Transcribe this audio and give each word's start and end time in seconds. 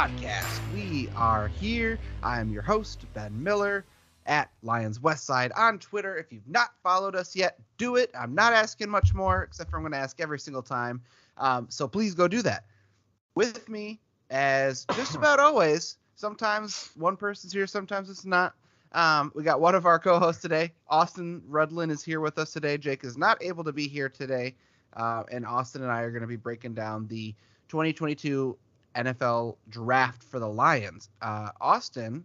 Podcast. 0.00 0.58
We 0.72 1.10
are 1.14 1.48
here. 1.48 1.98
I 2.22 2.40
am 2.40 2.50
your 2.50 2.62
host, 2.62 3.04
Ben 3.12 3.42
Miller, 3.42 3.84
at 4.24 4.50
Lions 4.62 4.98
West 4.98 5.26
Side 5.26 5.52
on 5.52 5.78
Twitter. 5.78 6.16
If 6.16 6.32
you've 6.32 6.48
not 6.48 6.70
followed 6.82 7.14
us 7.14 7.36
yet, 7.36 7.58
do 7.76 7.96
it. 7.96 8.10
I'm 8.18 8.34
not 8.34 8.54
asking 8.54 8.88
much 8.88 9.12
more, 9.12 9.42
except 9.42 9.68
for 9.68 9.76
I'm 9.76 9.82
going 9.82 9.92
to 9.92 9.98
ask 9.98 10.18
every 10.18 10.38
single 10.38 10.62
time. 10.62 11.02
Um, 11.36 11.66
so 11.68 11.86
please 11.86 12.14
go 12.14 12.28
do 12.28 12.40
that. 12.40 12.64
With 13.34 13.68
me, 13.68 14.00
as 14.30 14.86
just 14.96 15.16
about 15.16 15.38
always, 15.38 15.98
sometimes 16.14 16.92
one 16.96 17.18
person's 17.18 17.52
here, 17.52 17.66
sometimes 17.66 18.08
it's 18.08 18.24
not. 18.24 18.54
Um, 18.92 19.30
we 19.34 19.42
got 19.42 19.60
one 19.60 19.74
of 19.74 19.84
our 19.84 19.98
co-hosts 19.98 20.40
today. 20.40 20.72
Austin 20.88 21.42
Rudlin 21.46 21.90
is 21.90 22.02
here 22.02 22.20
with 22.20 22.38
us 22.38 22.54
today. 22.54 22.78
Jake 22.78 23.04
is 23.04 23.18
not 23.18 23.36
able 23.42 23.64
to 23.64 23.72
be 23.74 23.86
here 23.86 24.08
today, 24.08 24.54
uh, 24.94 25.24
and 25.30 25.44
Austin 25.44 25.82
and 25.82 25.92
I 25.92 26.00
are 26.00 26.10
going 26.10 26.22
to 26.22 26.26
be 26.26 26.36
breaking 26.36 26.72
down 26.72 27.06
the 27.06 27.34
2022 27.68 28.56
NFL 28.94 29.56
draft 29.68 30.22
for 30.22 30.38
the 30.38 30.48
Lions. 30.48 31.08
Uh, 31.20 31.50
Austin, 31.60 32.24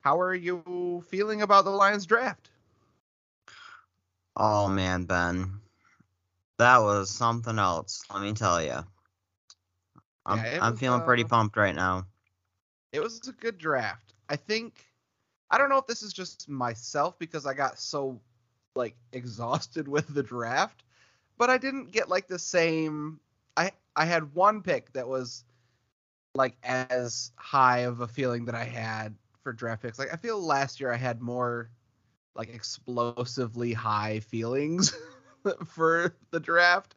how 0.00 0.20
are 0.20 0.34
you 0.34 1.04
feeling 1.08 1.42
about 1.42 1.64
the 1.64 1.70
Lions 1.70 2.06
draft? 2.06 2.50
Oh 4.36 4.68
man, 4.68 5.04
Ben, 5.04 5.60
that 6.58 6.78
was 6.78 7.10
something 7.10 7.58
else. 7.58 8.02
Let 8.12 8.22
me 8.22 8.32
tell 8.32 8.62
you. 8.62 8.78
I'm 10.26 10.38
Yeah, 10.38 10.58
I'm 10.60 10.72
was, 10.72 10.80
feeling 10.80 11.02
pretty 11.02 11.24
uh, 11.24 11.28
pumped 11.28 11.56
right 11.56 11.74
now. 11.74 12.06
It 12.92 13.00
was 13.00 13.26
a 13.28 13.32
good 13.32 13.58
draft. 13.58 14.14
I 14.28 14.36
think 14.36 14.84
I 15.50 15.58
don't 15.58 15.68
know 15.68 15.78
if 15.78 15.86
this 15.86 16.02
is 16.02 16.12
just 16.12 16.48
myself 16.48 17.18
because 17.18 17.46
I 17.46 17.54
got 17.54 17.78
so 17.78 18.20
like 18.74 18.96
exhausted 19.12 19.88
with 19.96 20.12
the 20.12 20.22
draft, 20.22 20.84
but 21.38 21.50
I 21.50 21.58
didn't 21.58 21.92
get 21.92 22.08
like 22.08 22.28
the 22.28 22.38
same 22.38 23.20
I 23.56 23.72
I 23.96 24.04
had 24.04 24.34
one 24.34 24.62
pick 24.62 24.92
that 24.92 25.08
was 25.08 25.44
like 26.34 26.56
as 26.62 27.32
high 27.36 27.80
of 27.80 28.00
a 28.00 28.08
feeling 28.08 28.44
that 28.46 28.54
I 28.54 28.64
had 28.64 29.14
for 29.42 29.52
draft 29.52 29.82
picks. 29.82 29.98
Like 29.98 30.12
I 30.12 30.16
feel 30.16 30.40
last 30.40 30.80
year 30.80 30.92
I 30.92 30.96
had 30.96 31.20
more 31.20 31.70
like 32.34 32.48
explosively 32.48 33.72
high 33.72 34.20
feelings 34.20 34.94
for 35.66 36.14
the 36.30 36.40
draft. 36.40 36.94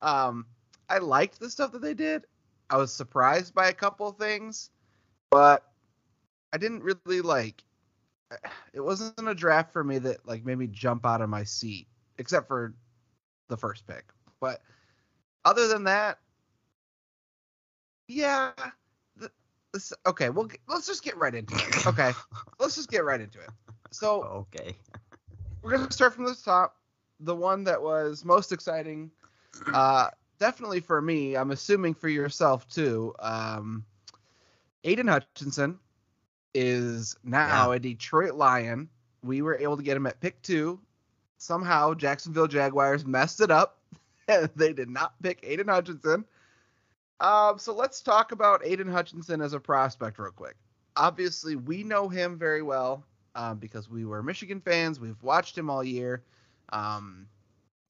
Um 0.00 0.46
I 0.88 0.98
liked 0.98 1.40
the 1.40 1.50
stuff 1.50 1.72
that 1.72 1.82
they 1.82 1.94
did. 1.94 2.26
I 2.70 2.76
was 2.76 2.92
surprised 2.92 3.54
by 3.54 3.68
a 3.68 3.74
couple 3.74 4.10
things, 4.12 4.70
but 5.30 5.70
I 6.52 6.58
didn't 6.58 6.82
really 6.82 7.20
like 7.20 7.62
it 8.72 8.80
wasn't 8.80 9.28
a 9.28 9.34
draft 9.34 9.72
for 9.72 9.84
me 9.84 9.98
that 9.98 10.26
like 10.26 10.44
made 10.44 10.58
me 10.58 10.68
jump 10.68 11.04
out 11.04 11.20
of 11.20 11.28
my 11.28 11.44
seat 11.44 11.86
except 12.18 12.48
for 12.48 12.74
the 13.48 13.56
first 13.56 13.86
pick. 13.86 14.04
But 14.40 14.62
other 15.44 15.68
than 15.68 15.84
that, 15.84 16.18
yeah, 18.08 18.52
this, 19.74 19.92
okay, 20.06 20.30
well 20.30 20.48
let's 20.68 20.86
just 20.86 21.02
get 21.02 21.16
right 21.16 21.34
into 21.34 21.54
it. 21.54 21.86
Okay, 21.86 22.12
let's 22.60 22.76
just 22.76 22.90
get 22.90 23.04
right 23.04 23.20
into 23.20 23.40
it. 23.40 23.50
So 23.90 24.22
okay. 24.22 24.76
we're 25.62 25.72
gonna 25.72 25.90
start 25.90 26.14
from 26.14 26.24
the 26.24 26.34
top. 26.34 26.76
The 27.20 27.34
one 27.34 27.64
that 27.64 27.82
was 27.82 28.24
most 28.24 28.52
exciting, 28.52 29.10
uh, 29.72 30.08
definitely 30.38 30.80
for 30.80 31.00
me. 31.00 31.36
I'm 31.36 31.50
assuming 31.50 31.94
for 31.94 32.08
yourself 32.08 32.68
too. 32.68 33.14
Um, 33.18 33.84
Aiden 34.84 35.08
Hutchinson 35.08 35.78
is 36.54 37.16
now 37.24 37.70
Yeah. 37.70 37.76
a 37.76 37.78
Detroit 37.80 38.34
Lion. 38.34 38.88
We 39.22 39.42
were 39.42 39.56
able 39.56 39.76
to 39.76 39.82
get 39.82 39.96
him 39.96 40.06
at 40.06 40.20
pick 40.20 40.40
two. 40.42 40.80
Somehow 41.38 41.94
Jacksonville 41.94 42.46
Jaguars 42.46 43.04
messed 43.04 43.40
it 43.40 43.50
up. 43.50 43.80
they 44.56 44.72
did 44.72 44.88
not 44.88 45.20
pick 45.22 45.42
Aiden 45.42 45.68
Hutchinson. 45.68 46.24
Um, 47.20 47.58
so 47.58 47.74
let's 47.74 48.00
talk 48.00 48.32
about 48.32 48.62
Aiden 48.62 48.90
Hutchinson 48.90 49.40
as 49.40 49.52
a 49.52 49.60
prospect 49.60 50.18
real 50.18 50.32
quick. 50.32 50.56
Obviously, 50.96 51.56
we 51.56 51.82
know 51.82 52.08
him 52.08 52.38
very 52.38 52.62
well 52.62 53.04
um, 53.34 53.58
because 53.58 53.88
we 53.88 54.04
were 54.04 54.22
Michigan 54.22 54.60
fans. 54.60 55.00
We've 55.00 55.22
watched 55.22 55.56
him 55.56 55.70
all 55.70 55.82
year. 55.82 56.22
Um, 56.70 57.26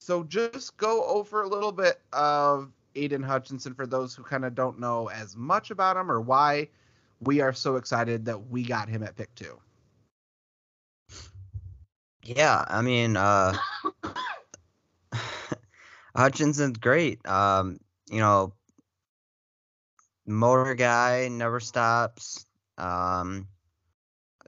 so 0.00 0.24
just 0.24 0.76
go 0.76 1.04
over 1.04 1.42
a 1.42 1.48
little 1.48 1.72
bit 1.72 2.00
of 2.12 2.70
Aiden 2.94 3.24
Hutchinson 3.24 3.74
for 3.74 3.86
those 3.86 4.14
who 4.14 4.22
kind 4.22 4.44
of 4.44 4.54
don't 4.54 4.78
know 4.78 5.08
as 5.08 5.36
much 5.36 5.70
about 5.70 5.96
him 5.96 6.10
or 6.10 6.20
why 6.20 6.68
we 7.20 7.40
are 7.40 7.52
so 7.52 7.76
excited 7.76 8.24
that 8.26 8.50
we 8.50 8.62
got 8.62 8.88
him 8.88 9.02
at 9.02 9.16
pick 9.16 9.34
two. 9.34 9.58
Yeah, 12.22 12.64
I 12.68 12.82
mean, 12.82 13.16
uh, 13.16 13.54
Hutchinson's 16.16 16.78
great. 16.78 17.26
Um, 17.26 17.78
you 18.10 18.18
know, 18.18 18.52
motor 20.26 20.74
guy 20.74 21.28
never 21.28 21.60
stops. 21.60 22.46
Um, 22.78 23.48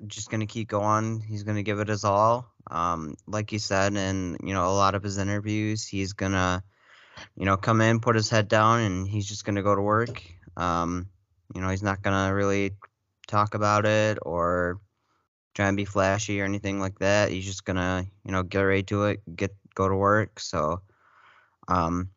just 0.07 0.31
gonna 0.31 0.47
keep 0.47 0.69
going. 0.69 1.21
He's 1.21 1.43
gonna 1.43 1.63
give 1.63 1.81
it 1.81 1.89
his 1.89 2.05
all. 2.05 2.53
Um, 2.69 3.17
like 3.27 3.53
you 3.53 3.59
said, 3.59 3.95
in 3.95 4.37
you 4.43 4.55
know 4.55 4.69
a 4.69 4.75
lot 4.75 4.95
of 4.95 5.03
his 5.03 5.19
interviews, 5.19 5.87
he's 5.87 6.13
gonna, 6.13 6.63
you 7.37 7.45
know, 7.45 7.57
come 7.57 7.81
in, 7.81 8.01
put 8.01 8.17
his 8.17 8.31
head 8.31 8.49
down, 8.49 8.81
and 8.81 9.09
he's 9.09 9.27
just 9.27 9.45
gonna 9.45 9.63
go 9.63 9.75
to 9.75 9.83
work. 9.83 10.23
Um, 10.57 11.09
you 11.55 11.61
know, 11.61 11.69
he's 11.69 11.83
not 11.83 12.03
gonna 12.03 12.35
really 12.35 12.73
talk 13.27 13.55
about 13.55 13.87
it 13.87 14.19
or 14.23 14.81
try 15.55 15.69
and 15.69 15.77
be 15.77 15.85
flashy 15.85 16.41
or 16.41 16.45
anything 16.45 16.81
like 16.81 16.99
that. 16.99 17.31
He's 17.31 17.47
just 17.47 17.65
gonna, 17.65 18.07
you 18.25 18.33
know, 18.33 18.43
get 18.43 18.61
right 18.61 18.87
to 18.89 19.05
it, 19.05 19.37
get 19.37 19.55
go 19.75 19.89
to 19.89 19.97
work. 19.97 20.41
So, 20.41 20.83
um, 21.69 22.11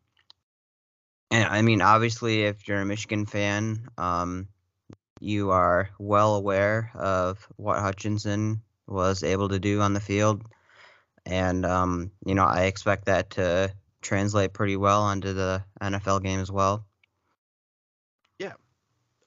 and 1.30 1.44
I 1.44 1.62
mean, 1.62 1.80
obviously, 1.80 2.42
if 2.42 2.66
you're 2.66 2.80
a 2.80 2.86
Michigan 2.86 3.26
fan, 3.26 3.88
um, 3.98 4.48
you 5.20 5.50
are 5.50 5.90
well 5.98 6.34
aware 6.34 6.90
of 6.94 7.46
what 7.56 7.78
Hutchinson 7.78 8.62
was 8.86 9.22
able 9.22 9.48
to 9.50 9.60
do 9.60 9.80
on 9.80 9.92
the 9.92 10.00
field, 10.00 10.42
and 11.24 11.64
um, 11.64 12.10
you 12.24 12.34
know, 12.34 12.44
I 12.44 12.64
expect 12.64 13.04
that 13.06 13.30
to 13.30 13.72
translate 14.02 14.52
pretty 14.52 14.76
well 14.76 15.02
onto 15.02 15.32
the 15.32 15.62
NFL 15.80 16.22
game 16.22 16.40
as 16.40 16.50
well. 16.50 16.84
Yeah, 18.38 18.54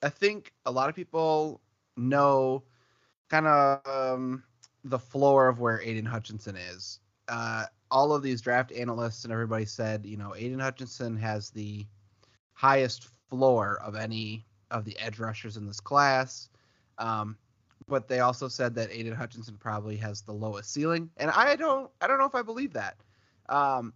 I 0.02 0.08
think 0.08 0.52
a 0.66 0.70
lot 0.70 0.88
of 0.88 0.94
people 0.94 1.60
know 1.96 2.64
kind 3.30 3.46
of 3.46 3.86
um, 3.86 4.44
the 4.84 4.98
floor 4.98 5.48
of 5.48 5.60
where 5.60 5.78
Aiden 5.78 6.06
Hutchinson 6.06 6.56
is. 6.56 7.00
Uh, 7.28 7.64
all 7.90 8.12
of 8.12 8.22
these 8.22 8.40
draft 8.40 8.72
analysts 8.72 9.24
and 9.24 9.32
everybody 9.32 9.64
said, 9.64 10.04
you 10.04 10.16
know, 10.16 10.34
Aiden 10.36 10.60
Hutchinson 10.60 11.16
has 11.16 11.50
the 11.50 11.86
highest 12.54 13.08
floor 13.28 13.80
of 13.82 13.94
any 13.94 14.44
of 14.70 14.84
the 14.84 14.98
edge 14.98 15.18
rushers 15.18 15.56
in 15.56 15.66
this 15.66 15.80
class. 15.80 16.48
Um, 16.98 17.36
but 17.86 18.08
they 18.08 18.20
also 18.20 18.48
said 18.48 18.74
that 18.76 18.90
Aiden 18.90 19.14
Hutchinson 19.14 19.56
probably 19.58 19.96
has 19.98 20.22
the 20.22 20.32
lowest 20.32 20.72
ceiling, 20.72 21.10
and 21.18 21.30
I 21.30 21.56
don't, 21.56 21.90
I 22.00 22.06
don't 22.06 22.18
know 22.18 22.24
if 22.24 22.34
I 22.34 22.42
believe 22.42 22.72
that. 22.72 22.96
Um, 23.48 23.92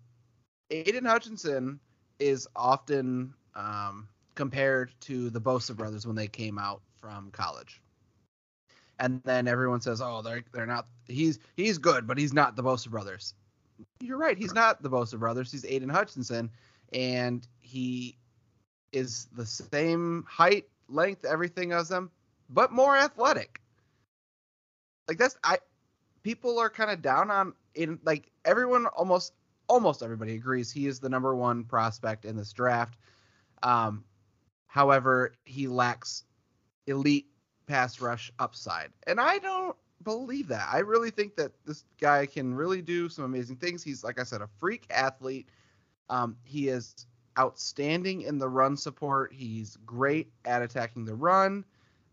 Aiden 0.71 1.07
Hutchinson 1.07 1.81
is 2.19 2.47
often 2.55 3.33
um, 3.55 4.09
compared 4.35 4.93
to 5.01 5.31
the 5.31 5.41
Bosa 5.41 5.75
brothers 5.75 6.07
when 6.07 6.17
they 6.17 6.29
came 6.29 6.59
out 6.59 6.83
from 7.01 7.31
college. 7.31 7.81
And 8.99 9.23
then 9.25 9.47
everyone 9.47 9.81
says, 9.81 10.01
"Oh, 10.01 10.23
they're 10.23 10.43
they're 10.53 10.67
not. 10.67 10.87
He's 11.07 11.39
he's 11.57 11.79
good, 11.79 12.07
but 12.07 12.19
he's 12.19 12.33
not 12.33 12.57
the 12.57 12.65
Bosa 12.65 12.91
brothers." 12.91 13.35
You're 14.01 14.19
right. 14.19 14.37
He's 14.37 14.53
not 14.53 14.83
the 14.83 14.91
Bosa 14.91 15.19
brothers. 15.19 15.53
He's 15.53 15.63
Aiden 15.63 15.91
Hutchinson, 15.91 16.51
and 16.93 17.47
he 17.61 18.19
is 18.93 19.29
the 19.33 19.47
same 19.47 20.25
height, 20.29 20.67
length, 20.89 21.25
everything 21.25 21.73
as 21.73 21.89
them, 21.89 22.11
but 22.51 22.73
more 22.73 22.97
athletic. 22.97 23.61
Like 25.07 25.19
that's 25.19 25.37
I. 25.45 25.59
People 26.23 26.59
are 26.59 26.69
kind 26.69 26.91
of 26.91 27.01
down 27.01 27.31
on 27.31 27.55
in 27.75 27.99
like 28.05 28.31
everyone 28.45 28.87
almost 28.87 29.33
almost 29.69 30.03
everybody 30.03 30.35
agrees 30.35 30.71
he 30.71 30.87
is 30.87 30.99
the 31.01 31.09
number 31.09 31.35
one 31.35 31.65
prospect 31.65 32.25
in 32.25 32.37
this 32.37 32.53
draft. 32.53 32.99
Um, 33.63 34.05
However, 34.69 35.33
he 35.45 35.67
lacks 35.67 36.25
elite 36.87 37.27
pass 37.67 38.01
rush 38.01 38.31
upside. 38.39 38.91
And 39.07 39.19
I 39.19 39.39
don't 39.39 39.77
believe 40.05 40.47
that. 40.49 40.69
I 40.71 40.79
really 40.79 41.11
think 41.11 41.37
that 41.37 41.53
this 41.65 41.85
guy 42.01 42.27
can 42.27 42.55
really 42.55 42.81
do 42.83 43.09
some 43.09 43.25
amazing 43.25 43.57
things. 43.57 43.83
He's, 43.83 44.05
like 44.05 44.21
I 44.21 44.25
said, 44.25 44.43
a 44.43 44.47
freak 44.59 44.87
athlete. 44.91 45.49
Um, 46.11 46.37
he 46.45 46.69
is 46.69 47.07
outstanding 47.39 48.23
in 48.23 48.39
the 48.39 48.49
run 48.49 48.77
support. 48.77 49.33
He's 49.33 49.77
great 49.87 50.31
at 50.45 50.63
attacking 50.63 51.05
the 51.05 51.15
run, 51.15 51.65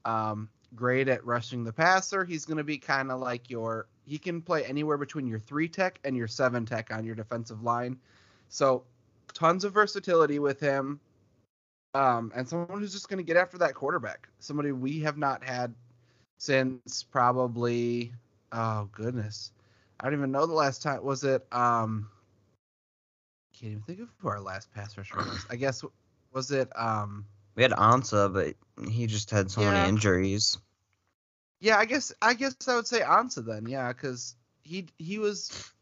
um, 0.06 0.50
great 0.76 1.08
at 1.08 1.26
rushing 1.26 1.64
the 1.64 1.74
passer. 1.74 2.24
He's 2.24 2.46
going 2.46 2.58
to 2.58 2.64
be 2.64 2.78
kind 2.78 3.12
of 3.12 3.20
like 3.20 3.50
your, 3.50 3.88
he 4.06 4.18
can 4.18 4.42
play 4.42 4.64
anywhere 4.66 4.98
between 4.98 5.28
your 5.28 5.40
three 5.40 5.68
tech 5.68 6.00
and 6.04 6.16
your 6.16 6.28
seven 6.28 6.66
tech 6.66 6.92
on 6.92 7.06
your 7.06 7.16
defensive 7.16 7.64
line. 7.64 7.98
So, 8.50 8.84
tons 9.34 9.64
of 9.64 9.74
versatility 9.74 10.40
with 10.40 10.60
him 10.60 11.00
um, 11.96 12.32
and 12.36 12.48
someone 12.48 12.80
who's 12.80 12.92
just 12.92 13.08
going 13.08 13.18
to 13.18 13.24
get 13.24 13.38
after 13.38 13.58
that 13.60 13.74
quarterback. 13.74 14.28
Somebody 14.40 14.74
we 14.74 15.00
have 15.00 15.18
not 15.18 15.44
had 15.44 15.74
since 16.38 17.04
probably 17.04 18.12
oh 18.52 18.90
goodness, 18.92 19.52
I 20.00 20.06
don't 20.06 20.14
even 20.14 20.32
know 20.32 20.46
the 20.46 20.54
last 20.54 20.84
time. 20.84 21.04
Was 21.04 21.24
it 21.24 21.46
um? 21.52 22.10
Can't 23.60 23.72
even 23.72 23.84
think 23.84 24.00
of 24.02 24.10
who 24.20 24.28
our 24.30 24.42
last 24.42 24.72
pass 24.74 24.98
rusher 24.98 25.20
was. 25.22 25.46
I 25.50 25.56
guess 25.56 25.84
was 26.34 26.52
it 26.52 26.70
um 26.78 27.26
We 27.56 27.64
had 27.64 27.72
Ansah, 27.72 28.34
but 28.34 28.56
he 28.92 29.08
just 29.08 29.32
had 29.32 29.52
so 29.52 29.62
Yeah. 29.62 29.72
many 29.74 29.86
injuries. 29.88 30.58
Yeah, 31.60 31.78
I 31.78 31.86
guess 31.86 32.14
I 32.22 32.34
guess 32.34 32.68
I 32.68 32.76
would 32.76 32.88
say 32.88 33.02
Ansah 33.02 33.46
then. 33.46 33.68
Yeah, 33.68 33.94
because 33.94 34.36
he 34.64 34.88
he 34.98 35.18
was 35.20 35.74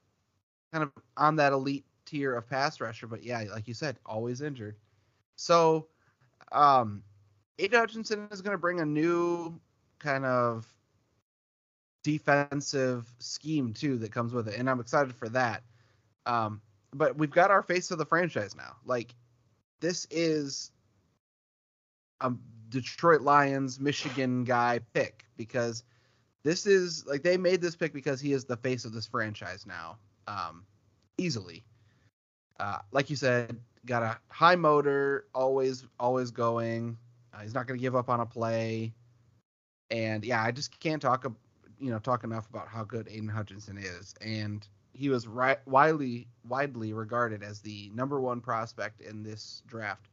kind 0.72 0.84
of 0.84 0.92
on 1.18 1.36
that 1.38 1.54
elite 1.54 1.86
tier 2.06 2.36
of 2.36 2.48
pass 2.48 2.80
rusher, 2.80 3.08
but 3.08 3.24
yeah, 3.24 3.44
like 3.52 3.68
you 3.68 3.74
said, 3.74 3.98
always 4.06 4.42
injured. 4.42 4.78
So, 5.36 5.88
um, 6.52 7.04
Aiden 7.60 7.78
Hutchinson 7.78 8.28
is 8.32 8.42
going 8.42 8.54
to 8.54 8.58
bring 8.62 8.80
a 8.82 8.86
new 8.86 9.60
kind 10.00 10.26
of 10.26 10.72
defensive 12.04 13.08
scheme 13.20 13.74
too 13.74 13.98
that 13.98 14.12
comes 14.12 14.34
with 14.34 14.48
it, 14.48 14.58
and 14.60 14.70
I'm 14.70 14.80
excited 14.80 15.16
for 15.16 15.30
that. 15.30 15.64
Um, 16.26 16.62
but 16.94 17.18
we've 17.18 17.32
got 17.32 17.52
our 17.52 17.64
face 17.64 17.92
of 17.92 17.98
the 17.98 18.06
franchise 18.06 18.56
now. 18.56 18.76
Like, 18.86 19.16
this 19.82 20.08
is 20.12 20.72
a 22.22 22.34
Detroit 22.70 23.22
Lions, 23.22 23.80
Michigan 23.80 24.44
guy 24.44 24.80
pick 24.94 25.26
because 25.38 25.84
this 26.44 26.66
is 26.66 27.06
like 27.06 27.24
they 27.24 27.38
made 27.38 27.62
this 27.62 27.76
pick 27.76 27.94
because 27.94 28.20
he 28.20 28.34
is 28.34 28.46
the 28.46 28.58
face 28.58 28.86
of 28.86 28.94
this 28.94 29.08
franchise 29.08 29.66
now, 29.66 29.98
um, 30.28 30.66
easily. 31.18 31.64
Uh, 32.60 32.80
like 32.92 33.10
you 33.10 33.16
said, 33.16 33.60
got 33.86 34.04
a 34.04 34.18
high 34.30 34.56
motor, 34.56 35.26
always 35.34 35.86
always 36.00 36.32
going. 36.32 36.98
Uh, 37.34 37.40
he's 37.42 37.54
not 37.54 37.68
going 37.68 37.80
to 37.80 37.82
give 37.82 37.96
up 37.96 38.10
on 38.10 38.20
a 38.20 38.26
play, 38.26 38.94
and 39.90 40.24
yeah, 40.24 40.44
I 40.44 40.52
just 40.52 40.80
can't 40.80 41.02
talk, 41.02 41.26
you 41.80 41.90
know, 41.90 42.00
talk 42.00 42.24
enough 42.24 42.48
about 42.50 42.68
how 42.68 42.84
good 42.84 43.08
Aiden 43.08 43.30
Hutchinson 43.30 43.78
is, 43.78 44.14
and 44.22 44.68
he 44.94 45.10
was 45.10 45.28
ri- 45.28 45.56
widely 45.66 46.28
widely 46.48 46.94
regarded 46.94 47.44
as 47.44 47.62
the 47.62 47.92
number 47.94 48.20
one 48.22 48.42
prospect 48.42 49.02
in 49.02 49.24
this 49.24 49.64
draft 49.68 50.10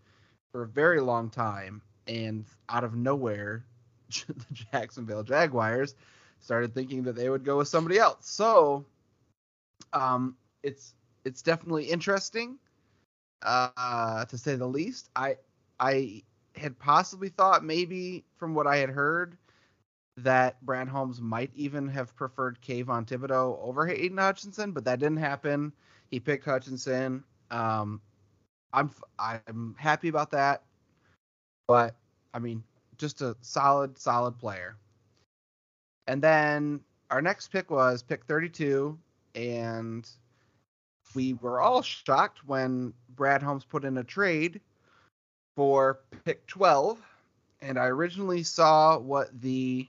for 0.52 0.62
a 0.62 0.68
very 0.68 1.00
long 1.00 1.30
time, 1.30 1.82
and 2.06 2.44
out 2.68 2.84
of 2.84 2.94
nowhere, 2.96 3.64
the 4.08 4.34
Jacksonville 4.52 5.22
Jaguars 5.22 5.94
started 6.40 6.74
thinking 6.74 7.02
that 7.04 7.16
they 7.16 7.28
would 7.30 7.44
go 7.44 7.58
with 7.58 7.68
somebody 7.68 7.98
else. 7.98 8.26
So, 8.28 8.84
um, 9.92 10.36
it's 10.62 10.94
it's 11.24 11.42
definitely 11.42 11.84
interesting, 11.84 12.58
uh, 13.42 14.24
to 14.24 14.38
say 14.38 14.56
the 14.56 14.66
least. 14.66 15.10
I 15.16 15.36
I 15.78 16.22
had 16.56 16.78
possibly 16.78 17.28
thought 17.28 17.64
maybe 17.64 18.24
from 18.36 18.54
what 18.54 18.66
I 18.66 18.76
had 18.78 18.90
heard 18.90 19.36
that 20.24 20.60
Brad 20.64 20.88
Holmes 20.88 21.20
might 21.20 21.50
even 21.54 21.88
have 21.88 22.14
preferred 22.16 22.60
Kayvon 22.60 23.06
Thibodeaux 23.06 23.58
over 23.62 23.86
Aiden 23.86 24.18
Hutchinson, 24.18 24.72
but 24.72 24.84
that 24.84 24.98
didn't 24.98 25.18
happen. 25.18 25.72
He 26.10 26.20
picked 26.20 26.44
Hutchinson. 26.44 27.24
Um, 27.50 28.00
I'm 28.72 28.90
I'm 29.18 29.74
happy 29.78 30.08
about 30.08 30.30
that, 30.30 30.62
but 31.66 31.96
I 32.32 32.38
mean, 32.38 32.62
just 32.98 33.20
a 33.22 33.36
solid 33.40 33.98
solid 33.98 34.38
player. 34.38 34.76
And 36.06 36.22
then 36.22 36.80
our 37.10 37.22
next 37.22 37.48
pick 37.48 37.70
was 37.70 38.02
pick 38.02 38.24
32, 38.24 38.98
and 39.34 40.08
we 41.14 41.34
were 41.34 41.60
all 41.60 41.82
shocked 41.82 42.46
when 42.46 42.92
Brad 43.16 43.42
Holmes 43.42 43.64
put 43.64 43.84
in 43.84 43.98
a 43.98 44.04
trade 44.04 44.60
for 45.56 46.00
pick 46.24 46.46
12. 46.46 47.00
And 47.62 47.78
I 47.78 47.86
originally 47.86 48.42
saw 48.42 48.98
what 48.98 49.28
the 49.40 49.86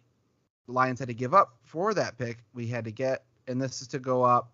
Lions 0.71 0.99
had 0.99 1.07
to 1.07 1.13
give 1.13 1.33
up 1.33 1.55
for 1.63 1.93
that 1.93 2.17
pick. 2.17 2.39
We 2.53 2.67
had 2.67 2.85
to 2.85 2.91
get, 2.91 3.23
and 3.47 3.61
this 3.61 3.81
is 3.81 3.87
to 3.89 3.99
go 3.99 4.23
up, 4.23 4.51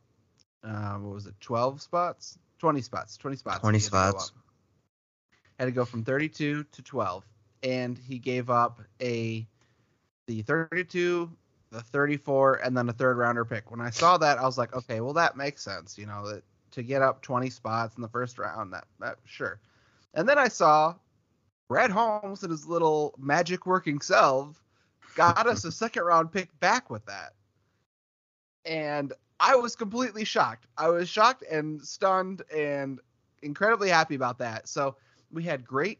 uh, 0.63 0.95
what 0.95 1.13
was 1.13 1.27
it, 1.27 1.35
12 1.39 1.81
spots? 1.81 2.37
20 2.59 2.81
spots. 2.81 3.17
20 3.17 3.37
spots. 3.37 3.59
20 3.59 3.77
he 3.77 3.83
had 3.83 3.83
to 3.83 3.87
spots. 3.87 4.31
Had 5.59 5.65
to 5.65 5.71
go 5.71 5.85
from 5.85 6.03
32 6.03 6.63
to 6.63 6.81
12. 6.81 7.25
And 7.63 7.97
he 7.97 8.19
gave 8.19 8.49
up 8.49 8.81
a 9.01 9.47
the 10.27 10.41
32, 10.41 11.31
the 11.71 11.81
34, 11.81 12.55
and 12.55 12.77
then 12.77 12.89
a 12.89 12.93
third 12.93 13.17
rounder 13.17 13.45
pick. 13.45 13.71
When 13.71 13.81
I 13.81 13.89
saw 13.89 14.17
that, 14.17 14.37
I 14.37 14.43
was 14.43 14.57
like, 14.57 14.75
okay, 14.75 15.01
well 15.01 15.13
that 15.13 15.37
makes 15.37 15.63
sense. 15.63 15.97
You 15.97 16.05
know 16.05 16.27
that 16.27 16.43
to 16.71 16.83
get 16.83 17.01
up 17.01 17.21
20 17.21 17.49
spots 17.49 17.95
in 17.95 18.01
the 18.01 18.09
first 18.09 18.37
round, 18.37 18.73
that 18.73 18.85
that 18.99 19.17
sure. 19.25 19.59
And 20.13 20.27
then 20.27 20.37
I 20.37 20.47
saw 20.47 20.95
Brad 21.67 21.91
Holmes 21.91 22.43
and 22.43 22.51
his 22.51 22.65
little 22.67 23.15
magic 23.17 23.65
working 23.65 24.01
self 24.01 24.61
got 25.15 25.47
us 25.47 25.63
a 25.63 25.71
second 25.71 26.03
round 26.03 26.31
pick 26.31 26.57
back 26.59 26.89
with 26.89 27.05
that. 27.05 27.33
And 28.65 29.13
I 29.39 29.55
was 29.55 29.75
completely 29.75 30.23
shocked. 30.25 30.67
I 30.77 30.89
was 30.89 31.09
shocked 31.09 31.43
and 31.49 31.81
stunned 31.81 32.41
and 32.53 32.99
incredibly 33.41 33.89
happy 33.89 34.15
about 34.15 34.39
that. 34.39 34.67
So 34.67 34.95
we 35.31 35.43
had 35.43 35.65
great, 35.65 35.99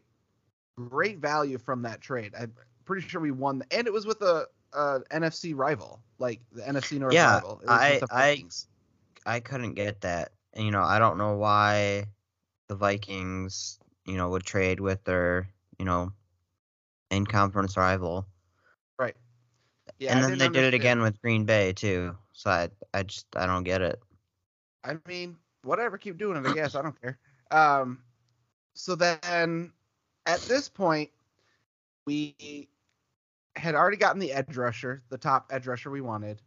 great 0.76 1.18
value 1.18 1.58
from 1.58 1.82
that 1.82 2.00
trade. 2.00 2.34
I'm 2.38 2.52
pretty 2.84 3.06
sure 3.06 3.20
we 3.20 3.30
won, 3.30 3.62
and 3.70 3.86
it 3.86 3.92
was 3.92 4.06
with 4.06 4.20
a, 4.22 4.46
a 4.72 5.00
NFC 5.10 5.54
rival, 5.54 6.00
like 6.18 6.40
the 6.52 6.62
NFC 6.62 6.98
North 6.98 7.14
Yeah, 7.14 7.34
rival. 7.34 7.60
I- 7.66 8.02
I- 8.10 8.44
I 9.26 9.40
couldn't 9.40 9.74
get 9.74 10.00
that. 10.02 10.32
And, 10.54 10.64
you 10.64 10.70
know, 10.70 10.82
I 10.82 10.98
don't 10.98 11.18
know 11.18 11.36
why 11.36 12.06
the 12.68 12.74
Vikings, 12.76 13.78
you 14.04 14.16
know, 14.16 14.30
would 14.30 14.44
trade 14.44 14.80
with 14.80 15.04
their, 15.04 15.48
you 15.78 15.84
know, 15.84 16.12
in 17.10 17.26
conference 17.26 17.76
rival. 17.76 18.26
Yeah, 19.98 20.14
and 20.14 20.24
then 20.24 20.38
they 20.38 20.48
did 20.48 20.64
it 20.64 20.74
again 20.74 21.02
with 21.02 21.20
Green 21.20 21.44
Bay 21.44 21.72
too. 21.72 22.16
So 22.32 22.50
I 22.50 22.68
I 22.94 23.02
just 23.02 23.26
I 23.34 23.46
don't 23.46 23.64
get 23.64 23.82
it. 23.82 23.98
I 24.84 24.96
mean, 25.06 25.36
whatever, 25.64 25.98
keep 25.98 26.18
doing 26.18 26.36
it. 26.36 26.48
I 26.48 26.54
guess 26.54 26.74
I 26.74 26.82
don't 26.82 27.00
care. 27.00 27.18
Um, 27.50 28.02
so 28.74 28.94
then, 28.94 29.72
at 30.26 30.40
this 30.42 30.68
point, 30.68 31.10
we 32.06 32.68
had 33.56 33.74
already 33.74 33.96
gotten 33.96 34.20
the 34.20 34.32
edge 34.32 34.56
rusher, 34.56 35.02
the 35.08 35.18
top 35.18 35.48
edge 35.50 35.66
rusher 35.66 35.90
we 35.90 36.00
wanted, 36.00 36.40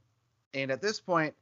and 0.54 0.72
at 0.72 0.82
this 0.82 1.02
point, 1.02 1.34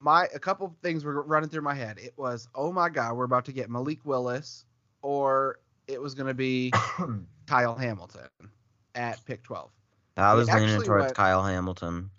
my 0.00 0.28
a 0.34 0.38
couple 0.38 0.66
of 0.66 0.72
things 0.82 1.04
were 1.04 1.22
running 1.22 1.50
through 1.50 1.62
my 1.62 1.74
head. 1.74 1.98
It 1.98 2.14
was, 2.16 2.48
oh 2.54 2.72
my 2.72 2.88
god, 2.88 3.16
we're 3.16 3.24
about 3.24 3.44
to 3.46 3.52
get 3.52 3.68
Malik 3.68 4.04
Willis, 4.04 4.64
or 5.02 5.58
it 5.86 6.00
was 6.00 6.14
going 6.14 6.28
to 6.28 6.34
be 6.34 6.72
Kyle 7.46 7.74
Hamilton 7.74 8.28
at 8.94 9.22
pick 9.26 9.42
twelve. 9.42 9.70
I 10.18 10.34
was 10.34 10.48
leaning 10.48 10.82
towards 10.82 11.04
went- 11.04 11.16
Kyle 11.16 11.42
Hamilton. 11.42 12.10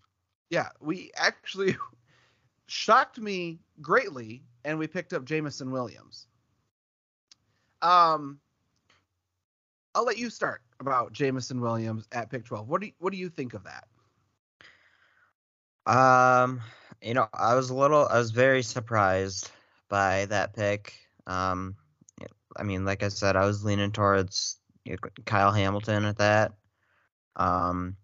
Yeah, 0.49 0.69
we 0.79 1.11
actually 1.15 1.75
shocked 2.67 3.19
me 3.19 3.59
greatly, 3.81 4.43
and 4.65 4.79
we 4.79 4.87
picked 4.87 5.13
up 5.13 5.25
Jameson 5.25 5.71
Williams. 5.71 6.27
Um, 7.81 8.39
I'll 9.93 10.05
let 10.05 10.17
you 10.17 10.29
start 10.29 10.61
about 10.79 11.13
Jameson 11.13 11.61
Williams 11.61 12.07
at 12.11 12.29
pick 12.29 12.45
twelve. 12.45 12.67
What 12.67 12.81
do 12.81 12.87
you, 12.87 12.93
what 12.99 13.11
do 13.11 13.19
you 13.19 13.29
think 13.29 13.53
of 13.53 13.65
that? 13.65 13.85
Um, 15.85 16.61
you 17.01 17.13
know, 17.13 17.27
I 17.33 17.55
was 17.55 17.69
a 17.69 17.75
little, 17.75 18.07
I 18.07 18.17
was 18.17 18.31
very 18.31 18.61
surprised 18.61 19.49
by 19.89 20.25
that 20.25 20.55
pick. 20.55 20.93
Um, 21.25 21.75
I 22.57 22.63
mean, 22.63 22.85
like 22.85 23.03
I 23.03 23.07
said, 23.07 23.35
I 23.35 23.45
was 23.45 23.63
leaning 23.63 23.91
towards 23.91 24.57
Kyle 25.25 25.51
Hamilton 25.51 26.05
at 26.05 26.17
that. 26.17 26.53
Um, 27.39 27.97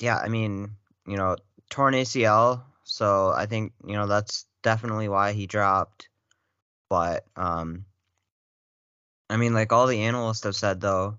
yeah, 0.00 0.18
I 0.18 0.28
mean, 0.28 0.76
you 1.06 1.16
know, 1.16 1.36
torn 1.70 1.94
ACL, 1.94 2.64
so 2.84 3.30
I 3.30 3.46
think 3.46 3.72
you 3.86 3.94
know 3.94 4.06
that's 4.06 4.46
definitely 4.62 5.08
why 5.08 5.32
he 5.32 5.46
dropped. 5.46 6.08
But 6.90 7.26
um, 7.36 7.86
I 9.30 9.36
mean, 9.36 9.54
like 9.54 9.72
all 9.72 9.86
the 9.86 10.02
analysts 10.02 10.44
have 10.44 10.56
said 10.56 10.80
though, 10.80 11.18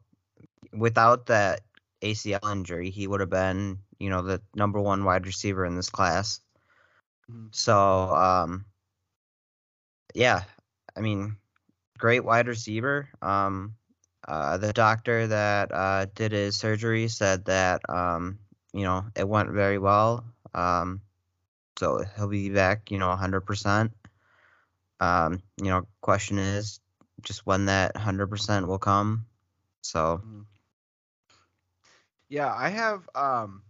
without 0.73 1.27
that 1.27 1.61
ACL 2.01 2.51
injury, 2.51 2.89
he 2.91 3.07
would 3.07 3.21
have 3.21 3.29
been, 3.29 3.79
you 3.99 4.09
know, 4.09 4.21
the 4.21 4.41
number 4.55 4.81
one 4.81 5.03
wide 5.05 5.25
receiver 5.27 5.65
in 5.65 5.75
this 5.75 5.89
class. 5.89 6.41
Mhm. 7.31 7.55
So, 7.55 7.77
um, 8.15 8.65
yeah, 10.13 10.43
I 10.95 11.01
mean, 11.01 11.37
great 11.97 12.23
wide 12.25 12.47
receiver. 12.47 13.09
Um, 13.21 13.75
uh, 14.27 14.57
the 14.57 14.73
doctor 14.73 15.27
that 15.27 15.71
uh, 15.73 16.05
did 16.15 16.31
his 16.31 16.55
surgery 16.55 17.07
said 17.07 17.45
that, 17.45 17.81
um, 17.89 18.39
you 18.73 18.83
know, 18.83 19.05
it 19.15 19.27
went 19.27 19.49
very 19.51 19.77
well. 19.77 20.25
Um, 20.53 21.01
so 21.77 22.03
he'll 22.15 22.27
be 22.27 22.49
back, 22.49 22.91
you 22.91 22.97
know, 22.97 23.09
100%. 23.09 23.91
Um, 24.99 25.41
you 25.57 25.65
know, 25.65 25.87
question 26.01 26.37
is 26.39 26.79
just 27.21 27.45
when 27.45 27.65
that 27.65 27.95
100% 27.95 28.67
will 28.67 28.79
come. 28.79 29.25
So, 29.81 30.21
Yeah, 32.29 32.53
I 32.53 32.69
have. 32.69 33.07
Um, 33.13 33.61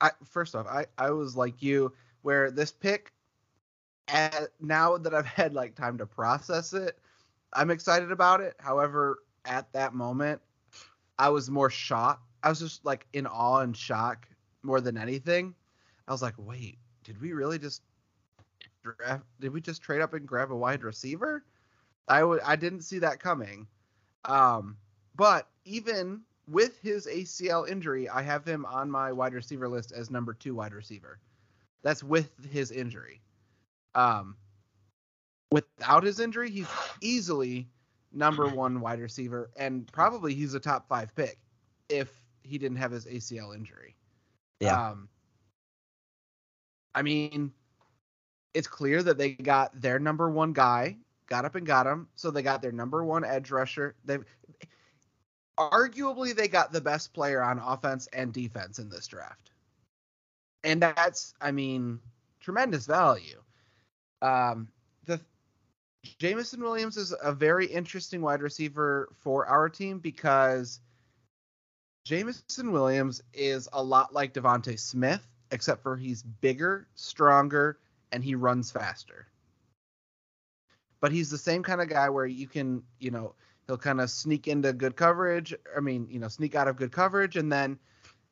I 0.00 0.10
first 0.24 0.54
off, 0.54 0.66
I 0.66 0.86
I 0.98 1.10
was 1.10 1.36
like 1.36 1.62
you, 1.62 1.92
where 2.22 2.50
this 2.50 2.72
pick, 2.72 3.12
at, 4.08 4.48
now 4.60 4.96
that 4.98 5.14
I've 5.14 5.26
had 5.26 5.54
like 5.54 5.74
time 5.74 5.98
to 5.98 6.06
process 6.06 6.72
it, 6.72 6.98
I'm 7.52 7.70
excited 7.70 8.10
about 8.10 8.40
it. 8.40 8.54
However, 8.58 9.18
at 9.44 9.72
that 9.72 9.94
moment, 9.94 10.40
I 11.18 11.28
was 11.30 11.50
more 11.50 11.70
shocked. 11.70 12.22
I 12.42 12.48
was 12.48 12.60
just 12.60 12.84
like 12.84 13.06
in 13.12 13.26
awe 13.26 13.60
and 13.60 13.76
shock 13.76 14.26
more 14.62 14.80
than 14.80 14.96
anything. 14.96 15.54
I 16.08 16.12
was 16.12 16.22
like, 16.22 16.34
wait, 16.38 16.78
did 17.04 17.20
we 17.20 17.32
really 17.32 17.58
just 17.58 17.82
draft? 18.82 19.24
Did 19.40 19.52
we 19.52 19.60
just 19.60 19.82
trade 19.82 20.00
up 20.00 20.14
and 20.14 20.26
grab 20.26 20.50
a 20.50 20.56
wide 20.56 20.82
receiver? 20.82 21.44
I 22.08 22.24
would. 22.24 22.40
I 22.40 22.56
didn't 22.56 22.82
see 22.82 22.98
that 23.00 23.20
coming. 23.20 23.66
Um, 24.24 24.76
but 25.14 25.48
even 25.64 26.22
with 26.48 26.78
his 26.80 27.06
ACL 27.06 27.68
injury, 27.68 28.08
I 28.08 28.22
have 28.22 28.44
him 28.44 28.66
on 28.66 28.90
my 28.90 29.12
wide 29.12 29.34
receiver 29.34 29.68
list 29.68 29.92
as 29.92 30.10
number 30.10 30.34
two 30.34 30.54
wide 30.54 30.74
receiver. 30.74 31.18
That's 31.82 32.02
with 32.02 32.30
his 32.50 32.70
injury. 32.70 33.22
Um, 33.94 34.36
without 35.50 36.02
his 36.02 36.20
injury, 36.20 36.50
he's 36.50 36.68
easily 37.00 37.68
number 38.12 38.46
one 38.46 38.80
wide 38.80 39.00
receiver, 39.00 39.50
and 39.56 39.90
probably 39.92 40.34
he's 40.34 40.54
a 40.54 40.60
top 40.60 40.88
five 40.88 41.14
pick 41.14 41.38
if 41.88 42.10
he 42.42 42.58
didn't 42.58 42.78
have 42.78 42.90
his 42.90 43.06
ACL 43.06 43.54
injury. 43.54 43.96
Yeah. 44.60 44.90
Um, 44.90 45.08
I 46.94 47.02
mean, 47.02 47.52
it's 48.54 48.66
clear 48.66 49.02
that 49.02 49.18
they 49.18 49.30
got 49.30 49.80
their 49.80 49.98
number 49.98 50.28
one 50.30 50.52
guy, 50.52 50.96
got 51.26 51.44
up 51.44 51.54
and 51.54 51.66
got 51.66 51.86
him. 51.86 52.08
So 52.16 52.30
they 52.30 52.42
got 52.42 52.62
their 52.62 52.72
number 52.72 53.04
one 53.04 53.24
edge 53.24 53.50
rusher. 53.50 53.94
They 54.04 54.18
arguably 55.58 56.34
they 56.34 56.48
got 56.48 56.72
the 56.72 56.80
best 56.80 57.12
player 57.12 57.42
on 57.42 57.58
offense 57.58 58.08
and 58.12 58.32
defense 58.32 58.78
in 58.78 58.88
this 58.88 59.06
draft. 59.06 59.50
And 60.64 60.82
that's, 60.82 61.34
I 61.40 61.52
mean, 61.52 62.00
tremendous 62.40 62.86
value. 62.86 63.40
Um, 64.20 64.68
the 66.02 66.10
Jameson 66.18 66.62
Williams 66.62 66.96
is 66.96 67.14
a 67.22 67.32
very 67.32 67.66
interesting 67.66 68.22
wide 68.22 68.42
receiver 68.42 69.08
for 69.20 69.46
our 69.46 69.68
team 69.68 69.98
because 69.98 70.80
Jameson 72.04 72.72
Williams 72.72 73.22
is 73.34 73.68
a 73.72 73.82
lot 73.82 74.14
like 74.14 74.32
DeVonta 74.32 74.78
Smith, 74.78 75.26
except 75.50 75.82
for 75.82 75.96
he's 75.96 76.22
bigger, 76.22 76.88
stronger, 76.94 77.78
and 78.12 78.24
he 78.24 78.34
runs 78.34 78.70
faster. 78.70 79.26
But 81.00 81.12
he's 81.12 81.30
the 81.30 81.38
same 81.38 81.62
kind 81.62 81.80
of 81.80 81.88
guy 81.88 82.08
where 82.10 82.26
you 82.26 82.46
can, 82.46 82.82
you 82.98 83.10
know, 83.10 83.34
he'll 83.66 83.78
kind 83.78 84.00
of 84.00 84.10
sneak 84.10 84.48
into 84.48 84.72
good 84.72 84.96
coverage. 84.96 85.54
I 85.76 85.80
mean, 85.80 86.06
you 86.10 86.18
know, 86.18 86.28
sneak 86.28 86.54
out 86.54 86.68
of 86.68 86.76
good 86.76 86.92
coverage, 86.92 87.36
and 87.36 87.50
then 87.50 87.78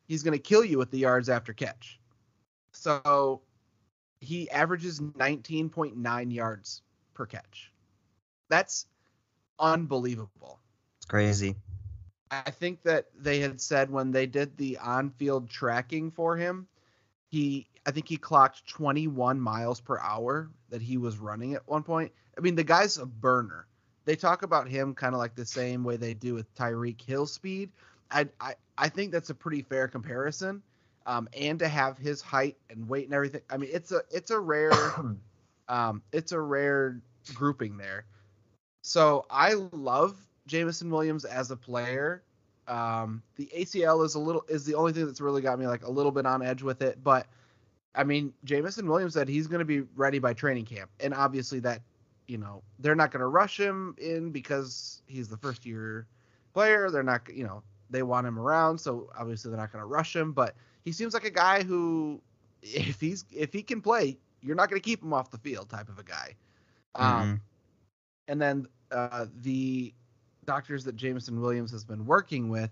he's 0.07 0.23
going 0.23 0.37
to 0.37 0.43
kill 0.43 0.65
you 0.65 0.79
with 0.79 0.91
the 0.91 0.99
yards 0.99 1.29
after 1.29 1.53
catch. 1.53 1.99
So 2.73 3.43
he 4.21 4.51
averages 4.51 5.01
19.9 5.01 6.35
yards 6.35 6.83
per 7.19 7.27
catch. 7.27 7.73
That's 8.49 8.87
unbelievable. 9.59 10.61
It's 10.99 11.07
crazy. 11.07 11.57
I 12.31 12.51
think 12.51 12.83
that 12.85 13.07
they 13.19 13.41
had 13.41 13.61
said 13.61 13.91
when 13.91 14.13
they 14.13 14.27
did 14.27 14.57
the 14.57 14.79
on-field 14.79 15.51
tracking 15.51 16.11
for 16.11 16.37
him, 16.37 16.69
he 17.29 17.69
I 17.85 17.91
think 17.91 18.09
he 18.09 18.19
clocked 18.19 18.67
21 18.69 19.41
miles 19.41 19.81
per 19.81 19.99
hour 19.99 20.51
that 20.69 20.83
he 20.83 20.99
was 20.99 21.19
running 21.19 21.55
at 21.55 21.67
one 21.67 21.83
point. 21.83 22.13
I 22.37 22.41
mean, 22.41 22.55
the 22.55 22.65
guy's 22.65 22.99
a 22.99 23.07
burner. 23.07 23.67
They 24.05 24.15
talk 24.15 24.43
about 24.43 24.69
him 24.69 24.95
kind 24.95 25.15
of 25.15 25.19
like 25.19 25.35
the 25.35 25.47
same 25.47 25.85
way 25.85 25.97
they 25.97 26.15
do 26.15 26.35
with 26.35 26.55
Tyreek 26.55 27.01
Hill 27.03 27.27
speed. 27.27 27.71
I 28.11 28.29
I, 28.41 28.55
I 28.77 28.89
think 28.89 29.11
that's 29.11 29.31
a 29.31 29.35
pretty 29.35 29.63
fair 29.63 29.89
comparison. 29.89 30.63
Um, 31.07 31.29
and 31.37 31.59
to 31.61 31.69
have 31.69 31.97
his 31.97 32.21
height 32.21 32.59
and 32.69 32.87
weight 32.87 33.07
and 33.07 33.15
everything. 33.15 33.41
I 33.51 33.57
mean, 33.57 33.71
it's 33.73 33.91
a 33.91 34.03
it's 34.11 34.31
a 34.31 34.39
rare 34.39 34.73
um, 35.69 36.03
it's 36.13 36.33
a 36.33 36.41
rare 36.41 37.01
grouping 37.31 37.77
there. 37.77 38.07
So 38.83 39.27
I 39.31 39.55
love 39.55 40.17
Jameson 40.47 40.91
Williams 40.91 41.25
as 41.25 41.51
a 41.51 41.57
player. 41.57 42.23
Um, 42.67 43.23
the 43.37 43.51
ACL 43.57 44.05
is 44.05 44.15
a 44.15 44.19
little 44.19 44.45
is 44.49 44.65
the 44.65 44.75
only 44.75 44.93
thing 44.93 45.07
that's 45.07 45.21
really 45.21 45.43
got 45.43 45.59
me 45.59 45.67
like 45.67 45.85
a 45.85 45.91
little 45.91 46.13
bit 46.13 46.27
on 46.27 46.43
edge 46.43 46.63
with 46.63 46.83
it, 46.83 47.03
but 47.03 47.27
I 47.95 48.05
mean, 48.05 48.33
Jameson 48.45 48.87
Williams 48.87 49.15
said 49.15 49.29
he's 49.29 49.47
going 49.47 49.59
to 49.59 49.65
be 49.65 49.81
ready 49.97 50.19
by 50.19 50.33
training 50.33 50.67
camp, 50.67 50.91
and 51.01 51.13
obviously 51.13 51.61
that 51.61 51.83
you 52.27 52.39
know 52.39 52.63
they're 52.79 52.95
not 52.95 53.11
going 53.11 53.21
to 53.21 53.27
rush 53.27 53.59
him 53.59 53.95
in 53.99 54.31
because 54.31 55.03
he's 55.07 55.29
the 55.29 55.37
first 55.37 55.67
year 55.67 56.07
player. 56.55 56.91
They're 56.91 57.03
not 57.03 57.23
you 57.33 57.45
know 57.45 57.63
they 57.91 58.03
want 58.03 58.27
him 58.27 58.39
around, 58.39 58.79
so 58.79 59.11
obviously 59.19 59.51
they're 59.51 59.61
not 59.61 59.73
going 59.73 59.83
to 59.83 59.87
rush 59.87 60.15
him. 60.15 60.33
But 60.33 60.55
he 60.85 60.93
seems 60.93 61.15
like 61.15 61.25
a 61.25 61.31
guy 61.31 61.63
who, 61.63 62.21
if 62.63 63.01
he's 63.01 63.25
if 63.33 63.53
he 63.53 63.63
can 63.63 63.81
play, 63.81 64.19
you're 64.43 64.57
not 64.57 64.71
going 64.71 64.81
to 64.81 64.85
keep 64.85 65.03
him 65.03 65.13
off 65.13 65.31
the 65.31 65.39
field 65.39 65.69
type 65.69 65.89
of 65.89 65.99
a 65.99 66.05
guy. 66.05 66.35
Um, 66.99 67.41
and 68.27 68.41
then 68.41 68.67
uh, 68.91 69.27
the 69.43 69.95
doctors 70.45 70.85
that 70.85 70.97
Jameson 70.97 71.41
Williams 71.41 71.71
has 71.73 71.85
been 71.85 72.07
working 72.07 72.49
with 72.49 72.71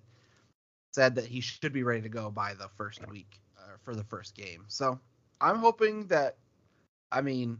said 0.92 1.14
that 1.16 1.26
he 1.26 1.40
should 1.40 1.72
be 1.72 1.82
ready 1.82 2.02
to 2.02 2.08
go 2.08 2.30
by 2.30 2.54
the 2.54 2.68
first 2.76 3.06
week 3.08 3.40
uh, 3.58 3.76
for 3.84 3.94
the 3.94 4.04
first 4.04 4.34
game. 4.34 4.64
So 4.68 4.98
I'm 5.40 5.56
hoping 5.56 6.06
that, 6.06 6.36
I 7.12 7.20
mean, 7.20 7.58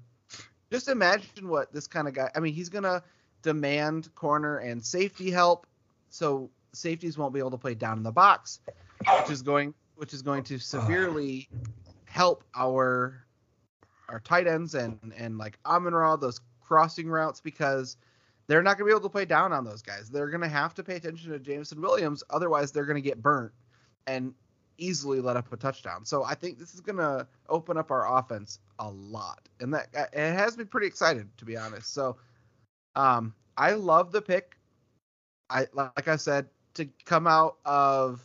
just 0.73 0.89
imagine 0.89 1.49
what 1.49 1.73
this 1.73 1.87
kind 1.87 2.09
of 2.09 2.15
guy. 2.15 2.31
I 2.35 2.41
mean, 2.41 2.55
he's 2.55 2.71
gonna 2.71 3.03
demand 3.43 4.13
corner 4.15 4.59
and 4.59 4.85
safety 4.85 5.31
help, 5.31 5.67
so 6.09 6.51
safeties 6.73 7.17
won't 7.17 7.33
be 7.33 7.41
able 7.41 7.53
to 7.53 7.59
play 7.59 7.75
down 7.75 7.99
in 7.99 8.03
the 8.03 8.13
box, 8.13 8.61
which 9.21 9.31
is 9.31 9.43
going 9.43 9.75
which 9.97 10.13
is 10.13 10.23
going 10.23 10.45
to 10.45 10.59
severely 10.59 11.49
help 12.05 12.45
our 12.55 13.25
our 14.09 14.21
tight 14.21 14.47
ends 14.47 14.75
and 14.75 15.13
and 15.17 15.39
like 15.39 15.59
Amon 15.65 15.95
Ra, 15.95 16.17
those 16.17 16.41
crossing 16.67 17.09
routes 17.09 17.41
because 17.41 17.97
they're 18.47 18.63
not 18.63 18.79
going 18.79 18.89
to 18.89 18.93
be 18.93 18.97
able 18.97 19.09
to 19.09 19.13
play 19.13 19.25
down 19.25 19.53
on 19.53 19.65
those 19.65 19.83
guys. 19.83 20.09
They're 20.09 20.31
going 20.31 20.43
to 20.43 20.49
have 20.49 20.75
to 20.75 20.85
pay 20.85 20.97
attention 20.97 21.33
to 21.33 21.39
Jameson 21.39 21.81
Williams, 21.81 22.23
otherwise 22.31 22.73
they're 22.73 22.85
going 22.85 23.03
to 23.03 23.09
get 23.09 23.23
burnt 23.23 23.53
and 24.07 24.35
easily 24.79 25.21
let 25.21 25.37
up 25.37 25.53
a 25.53 25.57
touchdown. 25.57 26.05
So 26.05 26.23
I 26.23 26.35
think 26.35 26.59
this 26.59 26.75
is 26.75 26.81
going 26.81 26.99
to 26.99 27.27
open 27.49 27.77
up 27.77 27.91
our 27.91 28.19
offense 28.19 28.61
a 28.79 28.89
lot, 28.89 29.49
and 29.61 29.73
that 29.75 29.89
it 29.95 30.33
has 30.33 30.57
me 30.57 30.65
pretty 30.65 30.87
excited 30.87 31.29
to 31.39 31.45
be 31.45 31.57
honest. 31.57 31.93
So 31.93 32.17
um, 32.95 33.35
I 33.57 33.73
love 33.73 34.13
the 34.13 34.23
pick. 34.23 34.57
I 35.49 35.67
like 35.73 36.09
I 36.09 36.17
said 36.17 36.49
to 36.75 36.89
come 37.05 37.27
out 37.27 37.57
of 37.65 38.21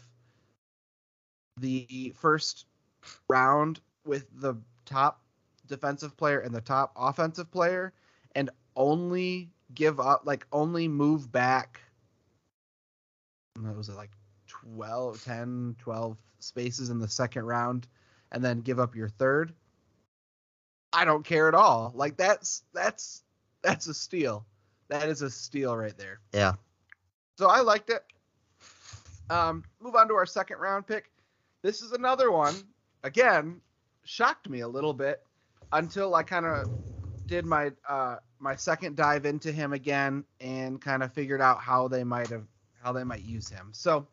the 1.57 2.13
first 2.17 2.65
round 3.27 3.79
with 4.05 4.27
the 4.41 4.55
top 4.86 5.21
defensive 5.67 6.17
player 6.17 6.39
and 6.39 6.53
the 6.53 6.62
top 6.62 6.91
offensive 6.95 7.51
player 7.51 7.93
and 8.36 8.50
only 8.76 9.50
give 9.74 10.00
up 10.00 10.22
like 10.26 10.46
only 10.52 10.88
move 10.88 11.32
back. 11.32 11.82
What 13.60 13.76
was 13.76 13.90
it 13.90 13.96
like 13.96 14.12
12 14.48 15.24
10 15.24 15.76
12 15.80 16.18
spaces 16.40 16.90
in 16.90 17.00
the 17.00 17.08
second 17.08 17.46
round 17.46 17.88
and 18.32 18.44
then 18.44 18.62
give 18.62 18.80
up 18.80 18.96
your 18.96 19.10
third? 19.10 19.54
I 20.94 21.06
don't 21.06 21.24
care 21.26 21.48
at 21.48 21.56
all. 21.56 21.92
Like 21.96 22.18
that's 22.18 22.64
that's 22.74 23.24
that's 23.62 23.88
a 23.88 23.94
steal. 23.94 24.46
That 24.90 25.08
is 25.08 25.22
a 25.22 25.30
steal 25.30 25.76
right 25.76 25.98
there. 25.98 26.20
Yeah. 26.34 26.54
so 27.38 27.48
i 27.48 27.62
liked 27.62 27.90
it. 27.90 28.04
Um 29.30 29.64
move 29.80 29.96
on 29.96 30.08
to 30.10 30.14
our 30.16 30.26
second 30.26 30.58
round 30.58 30.88
pick. 30.88 31.12
This 31.62 31.82
is 31.82 31.92
another 31.92 32.32
one. 32.32 32.56
Again 33.04 33.62
shocked 34.04 34.50
me 34.50 34.62
a 34.62 34.68
little 34.68 34.94
bit 34.94 35.22
until 35.74 36.16
i 36.16 36.24
kind 36.24 36.46
of 36.46 36.68
did 37.32 37.46
my 37.46 37.72
uh 37.88 38.18
my 38.40 38.58
second 38.58 38.98
dive 38.98 39.26
into 39.26 39.54
him 39.54 39.72
again 39.72 40.26
and 40.42 40.82
kind 40.82 41.02
of 41.02 41.14
figured 41.14 41.40
out 41.40 41.62
how 41.62 41.88
they 41.88 42.04
might 42.04 42.28
have 42.28 42.44
how 42.84 42.92
they 42.92 43.06
might 43.06 43.24
use 43.24 43.48
him. 43.48 43.70
So 43.72 44.06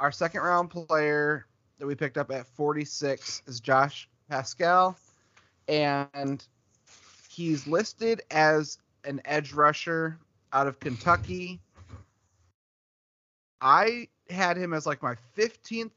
our 0.00 0.10
second 0.10 0.40
round 0.40 0.70
player 0.70 1.44
that 1.78 1.86
we 1.86 1.94
picked 1.94 2.16
up 2.16 2.30
at 2.30 2.46
46 2.46 3.42
is 3.46 3.60
Josh 3.60 4.08
Paschal 4.30 4.96
and 5.68 6.42
he's 7.28 7.66
listed 7.66 8.22
as 8.30 8.78
an 9.04 9.20
edge 9.26 9.52
rusher 9.52 10.18
out 10.50 10.66
of 10.66 10.80
Kentucky. 10.80 11.60
I 13.60 14.08
had 14.30 14.56
him 14.56 14.72
as 14.72 14.86
like 14.86 15.02
my 15.02 15.16
15th 15.36 15.90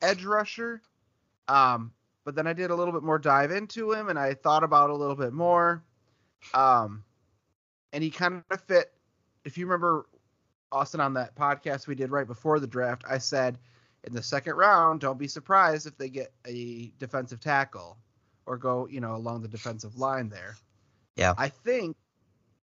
edge 0.00 0.24
rusher. 0.24 0.80
Um, 1.48 1.92
but 2.26 2.34
then 2.34 2.48
I 2.48 2.52
did 2.52 2.72
a 2.72 2.74
little 2.74 2.92
bit 2.92 3.04
more 3.04 3.20
dive 3.20 3.52
into 3.52 3.92
him 3.92 4.08
and 4.08 4.18
I 4.18 4.34
thought 4.34 4.64
about 4.64 4.90
a 4.90 4.94
little 4.94 5.14
bit 5.14 5.32
more. 5.32 5.84
Um, 6.52 7.04
and 7.92 8.02
he 8.02 8.10
kind 8.10 8.42
of 8.50 8.60
fit. 8.62 8.92
If 9.44 9.56
you 9.56 9.64
remember, 9.66 10.06
Austin, 10.72 11.00
on 11.00 11.14
that 11.14 11.36
podcast 11.36 11.86
we 11.86 11.94
did 11.94 12.10
right 12.10 12.26
before 12.26 12.58
the 12.58 12.66
draft, 12.66 13.04
I 13.08 13.18
said 13.18 13.58
in 14.02 14.12
the 14.12 14.24
second 14.24 14.56
round, 14.56 15.00
don't 15.00 15.20
be 15.20 15.28
surprised 15.28 15.86
if 15.86 15.96
they 15.96 16.08
get 16.08 16.32
a 16.44 16.92
defensive 16.98 17.38
tackle 17.38 17.96
or 18.44 18.56
go, 18.56 18.88
you 18.90 19.00
know, 19.00 19.14
along 19.14 19.42
the 19.42 19.48
defensive 19.48 19.96
line 19.96 20.28
there. 20.28 20.56
Yeah. 21.14 21.32
I 21.38 21.48
think 21.48 21.96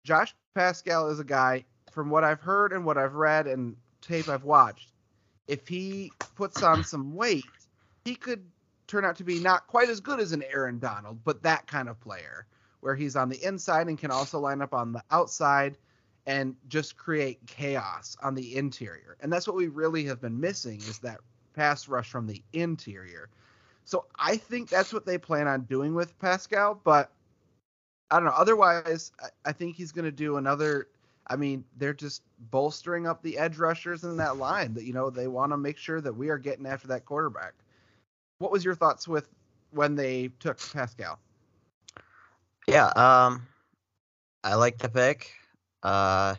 Josh 0.06 0.34
Paschal 0.56 1.10
is 1.10 1.20
a 1.20 1.25
guy, 1.25 1.66
from 1.92 2.10
what 2.10 2.24
I've 2.24 2.39
heard 2.39 2.72
and 2.72 2.86
what 2.86 2.98
I've 2.98 3.16
read 3.16 3.46
and 3.46 3.75
tape 4.01 4.30
I've 4.30 4.46
watched, 4.46 4.94
if 5.48 5.68
he 5.68 6.13
puts 6.36 6.63
on 6.63 6.86
some 6.86 7.13
weight, 7.13 7.44
he 8.06 8.16
could 8.16 8.46
turn 8.89 9.05
out 9.05 9.15
to 9.17 9.24
be 9.24 9.39
not 9.39 9.67
quite 9.67 9.89
as 9.89 10.00
good 10.00 10.19
as 10.19 10.31
an 10.31 10.43
Aaron 10.51 10.79
Donald, 10.79 11.19
but 11.24 11.43
that 11.43 11.67
kind 11.67 11.88
of 11.88 12.00
player 12.00 12.46
where 12.81 12.96
he's 12.96 13.15
on 13.15 13.29
the 13.29 13.43
inside 13.43 13.88
and 13.88 13.98
can 13.98 14.12
also 14.12 14.39
line 14.39 14.62
up 14.62 14.74
on 14.74 14.91
the 14.91 15.03
outside 15.12 15.77
and 16.25 16.55
just 16.67 16.98
create 16.98 17.39
chaos 17.46 18.17
on 18.22 18.36
the 18.36 18.55
interior. 18.55 19.17
And 19.19 19.31
that's 19.31 19.48
what 19.48 19.55
we 19.55 19.67
really 19.67 20.05
have 20.05 20.22
been 20.22 20.39
missing 20.39 20.77
is 20.77 21.00
that 21.00 21.19
pass 21.53 21.88
rush 21.88 22.10
from 22.10 22.27
the 22.27 22.41
interior. 22.53 23.29
So 23.86 24.05
I 24.17 24.38
think 24.38 24.69
that's 24.69 24.93
what 24.93 25.05
they 25.05 25.17
plan 25.17 25.48
on 25.48 25.62
doing 25.62 25.96
with 25.96 26.17
Paschal, 26.19 26.79
but 26.84 27.12
I 28.12 28.17
don't 28.17 28.25
know. 28.25 28.34
Otherwise, 28.36 29.12
I, 29.46 29.51
think 29.51 29.75
he's 29.75 29.91
going 29.91 30.05
to 30.05 30.12
do 30.12 30.38
another. 30.38 30.88
I 31.27 31.36
mean, 31.36 31.63
they're 31.77 31.93
just 31.93 32.24
bolstering 32.51 33.08
up 33.08 33.22
the 33.22 33.38
edge 33.38 33.58
rushers 33.58 34.03
in 34.03 34.17
that 34.17 34.38
line 34.38 34.74
that 34.75 34.84
you 34.84 34.93
know 34.93 35.10
they 35.10 35.27
want 35.27 35.51
to 35.51 35.58
make 35.58 35.77
sure 35.77 36.01
that 36.01 36.15
we 36.15 36.29
are 36.29 36.38
getting 36.38 36.65
after 36.65 36.88
that 36.88 37.05
quarterback. 37.05 37.53
What 38.39 38.51
was 38.51 38.65
your 38.65 38.75
thoughts 38.75 39.08
with 39.08 39.29
when 39.72 39.96
they 39.96 40.29
took 40.39 40.58
Paschal? 40.74 41.19
Yeah, 42.67 42.88
um, 42.88 43.48
I 44.43 44.55
like 44.55 44.77
the 44.77 44.89
pick. 44.89 45.31
Uh, 45.84 46.36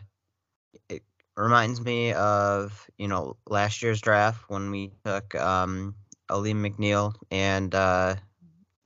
it 0.89 1.03
reminds 1.35 1.81
me 1.81 2.13
of 2.13 2.89
you 2.97 3.07
know 3.07 3.37
last 3.47 3.81
year's 3.81 4.01
draft 4.01 4.49
when 4.49 4.71
we 4.71 4.91
took 5.03 5.33
um 5.35 5.95
Alim 6.31 6.63
McNeill 6.63 7.13
and 7.29 7.73
uh, 7.75 8.15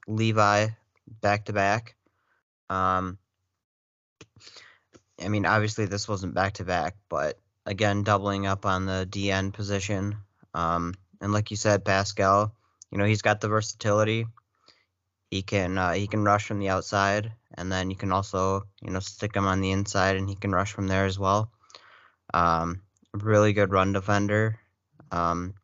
Levi 0.07 0.67
back 1.21 1.45
to 1.45 1.53
back. 1.53 1.95
Um, 2.69 3.17
I 5.23 5.29
mean, 5.29 5.45
obviously 5.45 5.85
this 5.85 6.07
wasn't 6.07 6.33
back 6.33 6.53
to 6.55 6.65
back, 6.65 6.95
but 7.07 7.39
again, 7.65 8.03
doubling 8.03 8.47
up 8.47 8.65
on 8.65 8.85
the 8.85 9.07
DN 9.09 9.53
position. 9.53 10.17
Um, 10.53 10.95
and 11.21 11.31
like 11.31 11.51
you 11.51 11.57
said, 11.57 11.85
Paschal, 11.85 12.51
you 12.95 12.99
know, 12.99 13.05
he's 13.05 13.21
got 13.21 13.41
the 13.41 13.49
versatility. 13.49 14.25
He 15.29 15.41
can 15.41 15.77
uh, 15.77 15.91
he 15.91 16.07
can 16.07 16.23
rush 16.23 16.45
from 16.45 16.59
the 16.59 16.69
outside, 16.69 17.33
and 17.55 17.69
then 17.69 17.89
you 17.89 17.97
can 17.97 18.13
also 18.13 18.63
you 18.81 18.89
know 18.89 19.01
stick 19.01 19.35
him 19.35 19.45
on 19.45 19.59
the 19.59 19.71
inside, 19.71 20.15
and 20.15 20.29
he 20.29 20.35
can 20.35 20.53
rush 20.53 20.71
from 20.71 20.87
there 20.87 21.03
as 21.03 21.19
well. 21.19 21.51
Um, 22.33 22.83
really 23.11 23.51
good 23.51 23.73
run 23.73 23.91
defender. 23.91 24.57
Um, 25.11 25.55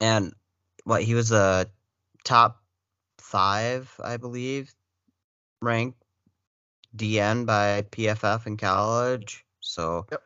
and 0.00 0.32
what 0.82 1.04
he 1.04 1.14
was 1.14 1.30
a 1.30 1.66
top 2.24 2.60
five, 3.18 3.94
I 4.02 4.16
believe, 4.16 4.74
ranked 5.62 6.02
DN 6.96 7.46
by 7.46 7.82
PFF 7.92 8.44
in 8.48 8.56
college. 8.56 9.44
So 9.60 10.04
yep. 10.10 10.20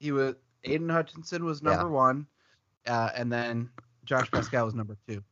he 0.00 0.10
was 0.10 0.34
Aiden 0.64 0.90
Hutchinson 0.90 1.44
was 1.44 1.62
number 1.62 1.86
yeah. 1.86 1.94
one, 1.94 2.26
uh, 2.88 3.10
and 3.14 3.30
then 3.30 3.70
Josh 4.08 4.30
Paschal 4.30 4.64
was 4.64 4.74
number 4.74 4.96
two. 5.06 5.22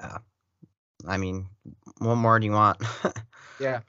Uh, 0.00 0.18
I 1.06 1.18
mean, 1.18 1.46
what 1.98 2.14
more 2.14 2.40
do 2.40 2.46
you 2.46 2.52
want? 2.52 2.82
yeah, 3.60 3.80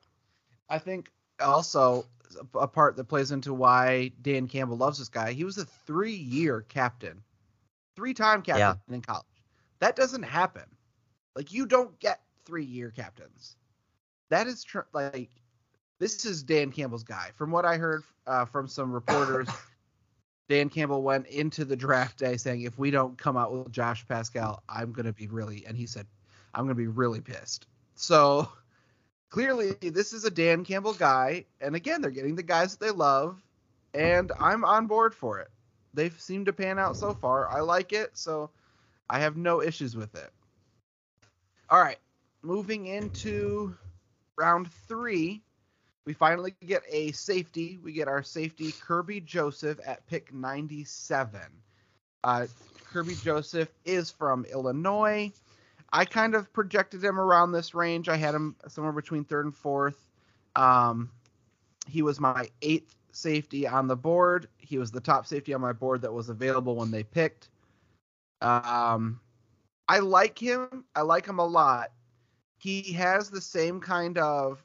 I 0.69 0.77
think 0.77 1.09
also 1.39 2.05
a 2.53 2.67
part 2.67 2.97
that 2.97 3.05
plays 3.05 3.31
into 3.31 3.53
why 3.53 4.11
Dan 4.21 4.47
Campbell 4.49 4.75
loves 4.75 4.99
this 4.99 5.07
guy. 5.07 5.31
He 5.31 5.45
was 5.45 5.57
a 5.57 5.63
three-year 5.63 6.65
captain, 6.67 7.23
three-time 7.95 8.41
captain 8.41 8.77
yeah. 8.89 8.93
in 8.93 9.01
college. 9.01 9.25
That 9.79 9.95
doesn't 9.95 10.23
happen. 10.23 10.65
Like 11.33 11.53
you 11.53 11.65
don't 11.65 11.97
get 11.99 12.21
three-year 12.45 12.91
captains. 12.91 13.55
That 14.29 14.47
is 14.47 14.65
tr- 14.65 14.79
like 14.91 15.29
this 15.99 16.25
is 16.25 16.43
Dan 16.43 16.73
Campbell's 16.73 17.03
guy. 17.03 17.29
From 17.35 17.51
what 17.51 17.63
I 17.63 17.77
heard 17.77 18.03
uh, 18.27 18.43
from 18.43 18.67
some 18.67 18.91
reporters, 18.91 19.47
Dan 20.47 20.69
Campbell 20.69 21.01
went 21.01 21.27
into 21.27 21.65
the 21.65 21.75
draft 21.75 22.19
day 22.19 22.37
saying, 22.37 22.61
"If 22.61 22.77
we 22.77 22.91
don't 22.91 23.17
come 23.17 23.35
out 23.37 23.51
with 23.51 23.71
Josh 23.71 24.07
Paschal, 24.07 24.61
I'm 24.69 24.91
gonna 24.91 25.13
be 25.13 25.27
really," 25.27 25.65
and 25.65 25.75
he 25.75 25.87
said, 25.87 26.05
"I'm 26.53 26.65
gonna 26.65 26.75
be 26.75 26.87
really 26.87 27.21
pissed." 27.21 27.67
So 27.95 28.49
clearly, 29.29 29.73
this 29.81 30.13
is 30.13 30.25
a 30.25 30.31
Dan 30.31 30.63
Campbell 30.63 30.93
guy, 30.93 31.45
and 31.61 31.75
again, 31.75 32.01
they're 32.01 32.11
getting 32.11 32.35
the 32.35 32.43
guys 32.43 32.75
that 32.75 32.85
they 32.85 32.91
love, 32.91 33.41
and 33.93 34.31
I'm 34.39 34.63
on 34.63 34.87
board 34.87 35.15
for 35.15 35.39
it. 35.39 35.49
They've 35.93 36.19
seemed 36.21 36.45
to 36.47 36.53
pan 36.53 36.77
out 36.77 36.97
so 36.97 37.13
far. 37.13 37.49
I 37.49 37.61
like 37.61 37.93
it, 37.93 38.17
so 38.17 38.49
I 39.09 39.19
have 39.19 39.37
no 39.37 39.61
issues 39.61 39.95
with 39.95 40.13
it. 40.15 40.31
All 41.69 41.81
right, 41.81 41.99
moving 42.43 42.85
into 42.85 43.75
round 44.37 44.71
three, 44.71 45.41
we 46.05 46.13
finally 46.13 46.53
get 46.65 46.83
a 46.89 47.11
safety. 47.11 47.79
We 47.83 47.93
get 47.93 48.07
our 48.07 48.23
safety 48.23 48.71
Kerby 48.71 49.23
Joseph 49.23 49.79
at 49.85 50.05
pick 50.07 50.33
97. 50.33 51.41
Uh, 52.23 52.47
Kerby 52.91 53.21
Joseph 53.23 53.69
is 53.85 54.11
from 54.11 54.45
Illinois. 54.45 55.31
I 55.91 56.05
kind 56.05 56.35
of 56.35 56.51
projected 56.53 57.03
him 57.03 57.19
around 57.19 57.51
this 57.51 57.73
range. 57.73 58.09
I 58.09 58.17
had 58.17 58.35
him 58.35 58.55
somewhere 58.67 58.93
between 58.93 59.23
third 59.23 59.45
and 59.45 59.55
fourth. 59.55 60.07
Um, 60.55 61.09
he 61.87 62.01
was 62.01 62.19
my 62.19 62.49
eighth 62.61 62.95
safety 63.11 63.67
on 63.67 63.87
the 63.87 63.95
board. 63.95 64.47
He 64.57 64.77
was 64.77 64.91
the 64.91 65.01
top 65.01 65.25
safety 65.25 65.53
on 65.53 65.61
my 65.61 65.73
board 65.73 66.01
that 66.01 66.13
was 66.13 66.29
available 66.29 66.75
when 66.75 66.91
they 66.91 67.03
picked. 67.03 67.49
Um, 68.41 69.19
I 69.87 69.99
like 69.99 70.37
him. 70.37 70.85
I 70.95 71.01
like 71.01 71.25
him 71.25 71.39
a 71.39 71.45
lot 71.45 71.91
he 72.65 72.93
has 72.93 73.29
the 73.29 73.41
same 73.41 73.79
kind 73.79 74.17
of 74.17 74.64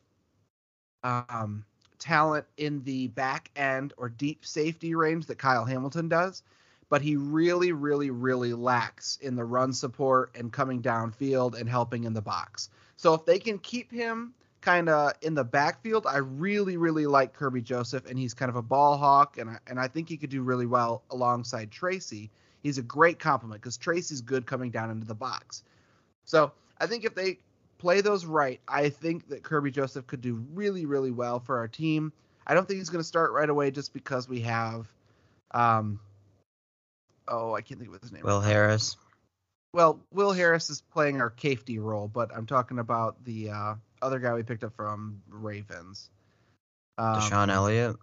um, 1.04 1.64
talent 1.98 2.46
in 2.56 2.82
the 2.82 3.08
back 3.08 3.50
end 3.56 3.92
or 3.96 4.08
deep 4.08 4.44
safety 4.44 4.94
range 4.94 5.26
that 5.26 5.38
Kyle 5.38 5.64
Hamilton 5.64 6.08
does, 6.08 6.42
but 6.88 7.02
he 7.02 7.16
really, 7.16 7.72
really, 7.72 8.10
really 8.10 8.52
lacks 8.52 9.18
in 9.20 9.36
the 9.36 9.44
run 9.44 9.72
support 9.72 10.30
and 10.34 10.52
coming 10.52 10.82
downfield 10.82 11.58
and 11.58 11.68
helping 11.68 12.04
in 12.04 12.14
the 12.14 12.22
box. 12.22 12.70
So 12.96 13.14
if 13.14 13.24
they 13.24 13.38
can 13.38 13.58
keep 13.58 13.92
him 13.92 14.34
kind 14.60 14.88
of 14.88 15.12
in 15.22 15.34
the 15.34 15.44
backfield, 15.44 16.06
I 16.06 16.18
really, 16.18 16.76
really 16.76 17.06
like 17.06 17.36
Kerby 17.36 17.62
Joseph, 17.62 18.08
and 18.08 18.18
he's 18.18 18.34
kind 18.34 18.48
of 18.48 18.56
a 18.56 18.62
ball 18.62 18.96
hawk, 18.96 19.38
and 19.38 19.50
I, 19.50 19.58
and 19.66 19.78
I 19.78 19.88
think 19.88 20.08
he 20.08 20.16
could 20.16 20.30
do 20.30 20.42
really 20.42 20.66
well 20.66 21.02
alongside 21.10 21.70
Tracy. 21.70 22.30
He's 22.62 22.76
a 22.76 22.82
great 22.82 23.18
compliment 23.18 23.62
because 23.62 23.78
Tracy's 23.78 24.20
good 24.20 24.44
coming 24.44 24.70
down 24.70 24.90
into 24.90 25.06
the 25.06 25.14
box. 25.14 25.62
So 26.26 26.52
I 26.78 26.86
think 26.86 27.04
if 27.04 27.14
they 27.14 27.38
play 27.80 28.00
those 28.00 28.24
right, 28.24 28.60
I 28.68 28.90
think 28.90 29.28
that 29.28 29.42
Kerby 29.42 29.72
Joseph 29.72 30.06
could 30.06 30.20
do 30.20 30.44
really, 30.52 30.86
really 30.86 31.10
well 31.10 31.40
for 31.40 31.58
our 31.58 31.66
team. 31.68 32.12
I 32.46 32.54
don't 32.54 32.68
think 32.68 32.78
he's 32.78 32.90
going 32.90 33.02
to 33.02 33.08
start 33.08 33.32
right 33.32 33.48
away 33.48 33.70
just 33.70 33.92
because 33.92 34.28
we 34.28 34.40
have, 34.42 34.86
um, 35.52 35.98
oh, 37.26 37.54
I 37.54 37.62
can't 37.62 37.80
think 37.80 37.94
of 37.94 38.00
his 38.00 38.12
name. 38.12 38.22
Will 38.22 38.40
Harris. 38.40 38.96
Well, 39.72 40.00
Will 40.12 40.32
Harris 40.32 40.68
is 40.68 40.82
playing 40.92 41.20
our 41.20 41.32
safety 41.40 41.78
role, 41.78 42.08
but 42.08 42.30
I'm 42.36 42.46
talking 42.46 42.78
about 42.78 43.24
the 43.24 43.50
uh, 43.50 43.74
other 44.02 44.18
guy 44.18 44.34
we 44.34 44.42
picked 44.42 44.64
up 44.64 44.74
from 44.74 45.22
Ravens. 45.28 46.10
Um, 46.98 47.20
DeShon 47.20 47.50
Elliott. 47.50 47.96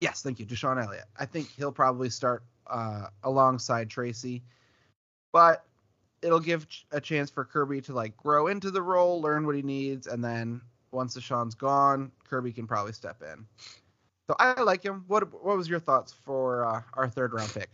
Yes, 0.00 0.22
thank 0.22 0.38
you, 0.38 0.46
DeShon 0.46 0.82
Elliott. 0.82 1.04
I 1.18 1.26
think 1.26 1.48
he'll 1.50 1.72
probably 1.72 2.10
start 2.10 2.42
uh, 2.68 3.08
alongside 3.22 3.90
Tracy, 3.90 4.42
but 5.32 5.64
it'll 6.22 6.40
give 6.40 6.66
a 6.92 7.00
chance 7.00 7.30
for 7.30 7.44
Kerby 7.44 7.84
to 7.84 7.92
like 7.92 8.16
grow 8.16 8.46
into 8.46 8.70
the 8.70 8.82
role, 8.82 9.20
learn 9.20 9.46
what 9.46 9.56
he 9.56 9.62
needs, 9.62 10.06
and 10.06 10.22
then 10.22 10.60
once 10.92 11.16
DeShon's 11.16 11.54
gone, 11.54 12.10
Kerby 12.28 12.54
can 12.54 12.66
probably 12.66 12.92
step 12.92 13.22
in. 13.22 13.46
So 14.28 14.36
I 14.38 14.60
like 14.62 14.84
him. 14.84 15.04
What 15.08 15.32
what 15.44 15.56
was 15.56 15.68
your 15.68 15.80
thoughts 15.80 16.12
for 16.24 16.64
uh, 16.64 16.82
our 16.94 17.08
third 17.08 17.32
round 17.32 17.52
pick? 17.52 17.70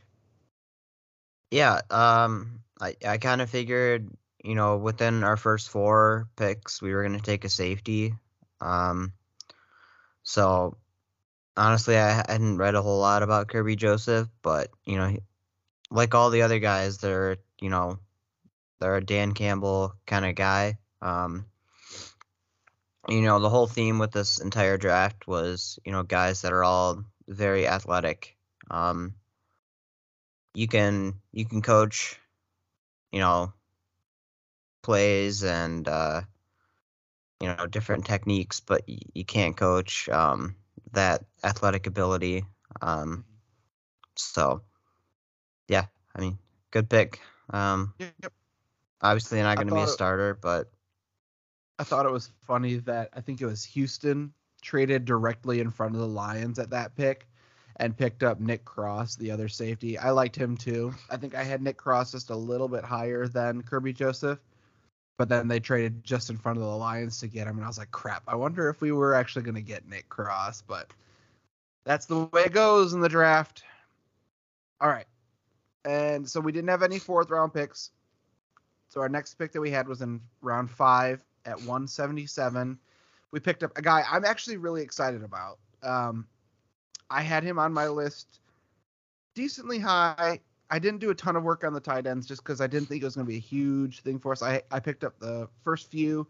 Yeah, 1.51 1.81
um, 1.91 2.61
I 2.81 2.97
I 3.07 3.19
kind 3.19 3.43
of 3.43 3.51
figured 3.51 4.09
you 4.43 4.55
know 4.55 4.79
within 4.79 5.23
our 5.23 5.37
first 5.37 5.69
four 5.69 6.29
picks 6.37 6.81
we 6.81 6.95
were 6.95 7.03
gonna 7.03 7.21
take 7.21 7.45
a 7.45 7.49
safety. 7.51 8.15
Um, 8.61 9.13
so 10.23 10.79
honestly, 11.57 11.97
I 11.97 12.25
hadn't 12.27 12.59
read 12.59 12.75
a 12.75 12.83
whole 12.83 13.01
lot 13.01 13.23
about 13.23 13.49
Kerby 13.49 13.77
Joseph, 13.77 14.29
but 14.43 14.71
you 14.85 14.97
know, 14.97 15.17
like 15.91 16.15
all 16.15 16.31
the 16.31 16.43
other 16.43 16.59
guys, 16.59 16.99
they're 16.99 17.37
you 17.61 17.69
know 17.69 17.99
they're 18.79 18.97
a 18.97 19.05
Dan 19.05 19.33
Campbell 19.33 19.95
kind 20.07 20.25
of 20.25 20.35
guy. 20.35 20.79
Um, 21.03 21.47
you 23.09 23.23
know, 23.23 23.39
the 23.39 23.49
whole 23.49 23.67
theme 23.67 23.99
with 23.99 24.13
this 24.13 24.41
entire 24.41 24.77
draft 24.77 25.27
was, 25.27 25.79
you 25.85 25.93
know, 25.93 26.03
guys 26.03 26.43
that 26.43 26.53
are 26.53 26.65
all 26.65 27.05
very 27.29 27.67
athletic. 27.67 28.37
Um, 28.71 29.15
you 30.55 30.67
can 30.67 31.15
you 31.33 31.45
can 31.45 31.63
coach, 31.63 32.19
you 33.13 33.21
know, 33.21 33.53
plays 34.83 35.45
and 35.45 35.87
uh, 35.87 36.23
you 37.41 37.49
know 37.49 37.67
different 37.67 38.07
techniques, 38.07 38.61
but 38.61 38.83
you 38.87 39.25
can't 39.25 39.57
coach 39.57 40.09
um, 40.09 40.57
that 40.93 41.25
athletic 41.45 41.87
ability. 41.87 42.45
Um, 42.83 43.25
so, 44.17 44.63
yeah, 45.69 45.87
I 46.15 46.21
mean, 46.21 46.39
good 46.71 46.89
pick. 46.89 47.21
Um, 47.51 47.95
yep. 47.99 48.33
Obviously, 49.03 49.43
not 49.43 49.57
going 49.57 49.69
to 49.69 49.75
be 49.75 49.81
a 49.81 49.87
starter, 49.87 50.39
but 50.41 50.71
I 51.79 51.85
thought 51.85 52.07
it 52.07 52.13
was 52.13 52.31
funny 52.47 52.77
that 52.77 53.11
I 53.13 53.21
think 53.21 53.41
it 53.41 53.47
was 53.47 53.65
Houston 53.65 54.33
traded 54.63 55.05
directly 55.05 55.61
in 55.61 55.71
front 55.71 55.95
of 55.95 56.01
the 56.01 56.07
Lions 56.07 56.59
at 56.59 56.71
that 56.71 56.97
pick 56.97 57.29
and 57.77 57.97
picked 57.97 58.23
up 58.23 58.41
Nick 58.41 58.65
Cross, 58.65 59.17
the 59.17 59.31
other 59.31 59.49
safety. 59.49 59.99
I 59.99 60.11
liked 60.11 60.35
him 60.35 60.57
too. 60.57 60.95
I 61.11 61.19
think 61.19 61.35
I 61.35 61.45
had 61.45 61.61
Nick 61.61 61.77
Cross 61.77 62.13
just 62.13 62.31
a 62.31 62.37
little 62.37 62.69
bit 62.69 62.85
higher 62.85 63.29
than 63.29 63.63
Kerby 63.63 63.95
Joseph, 63.95 64.39
but 65.19 65.29
then 65.29 65.47
they 65.47 65.61
traded 65.61 66.03
just 66.03 66.31
in 66.31 66.39
front 66.39 66.57
of 66.57 66.65
the 66.65 66.71
Lions 66.71 67.21
to 67.21 67.29
get 67.29 67.47
him, 67.47 67.57
and 67.57 67.65
I 67.65 67.69
was 67.69 67.79
like, 67.79 67.91
crap. 67.91 68.23
I 68.27 68.35
wonder 68.35 68.71
if 68.71 68.81
we 68.81 68.93
were 68.93 69.15
actually 69.15 69.43
going 69.43 69.57
to 69.57 69.61
get 69.61 69.87
Nick 69.89 70.09
Cross, 70.09 70.63
but 70.63 70.91
that's 71.85 72.07
the 72.07 72.25
way 72.33 72.45
it 72.45 72.53
goes 72.53 72.95
in 72.95 73.01
the 73.01 73.09
draft. 73.09 73.63
All 74.81 74.89
right. 74.89 75.07
And 75.85 76.29
so 76.29 76.41
we 76.41 76.51
didn't 76.51 76.71
have 76.71 76.83
any 76.83 76.99
fourth 76.99 77.31
round 77.31 77.53
picks. 77.53 77.91
So 78.97 79.03
our 79.03 79.11
next 79.11 79.35
pick 79.35 79.53
that 79.53 79.61
we 79.61 79.71
had 79.71 79.89
was 79.89 80.01
in 80.01 80.23
round 80.41 80.71
five 80.71 81.23
at 81.45 81.59
177. 81.59 82.79
we 83.31 83.41
picked 83.41 83.63
up 83.63 83.77
a 83.77 83.83
guy 83.83 84.03
I'm 84.11 84.25
actually 84.25 84.57
really 84.57 84.81
excited 84.81 85.23
about. 85.23 85.59
Um, 85.83 86.27
I 87.11 87.21
had 87.21 87.45
him 87.45 87.59
on 87.59 87.75
my 87.75 87.89
list 87.89 88.41
decently 89.35 89.79
high. 89.79 90.41
I 90.71 90.79
didn't 90.79 91.01
do 91.01 91.11
a 91.11 91.15
ton 91.15 91.37
of 91.37 91.43
work 91.43 91.63
on 91.63 91.75
the 91.75 91.81
tight 91.81 92.07
ends 92.07 92.27
just 92.27 92.43
because 92.43 92.63
I 92.63 92.69
didn't 92.69 92.89
think 92.89 93.03
it 93.03 93.05
was 93.05 93.17
going 93.17 93.27
to 93.27 93.31
be 93.31 93.37
a 93.37 93.39
huge 93.39 94.01
thing 94.01 94.19
for 94.19 94.33
us. 94.33 94.43
I, 94.43 94.63
I 94.71 94.81
picked 94.81 95.05
up 95.05 95.19
the 95.19 95.47
first 95.63 95.91
few, 95.91 96.27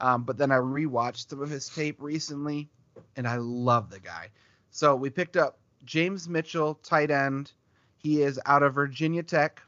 um, 0.00 0.24
but 0.24 0.36
then 0.36 0.50
I 0.50 0.56
rewatched 0.56 1.30
some 1.30 1.40
of 1.40 1.48
his 1.48 1.68
tape 1.68 2.02
recently, 2.02 2.68
and 3.14 3.28
I 3.28 3.36
love 3.36 3.90
the 3.90 4.00
guy. 4.00 4.30
So 4.70 4.96
we 4.96 5.08
picked 5.08 5.36
up 5.36 5.60
James 5.84 6.28
Mitchell, 6.28 6.80
tight 6.82 7.12
end. 7.12 7.52
He 7.96 8.22
is 8.22 8.40
out 8.44 8.64
of 8.64 8.74
Virginia 8.74 9.22
Tech. 9.22 9.62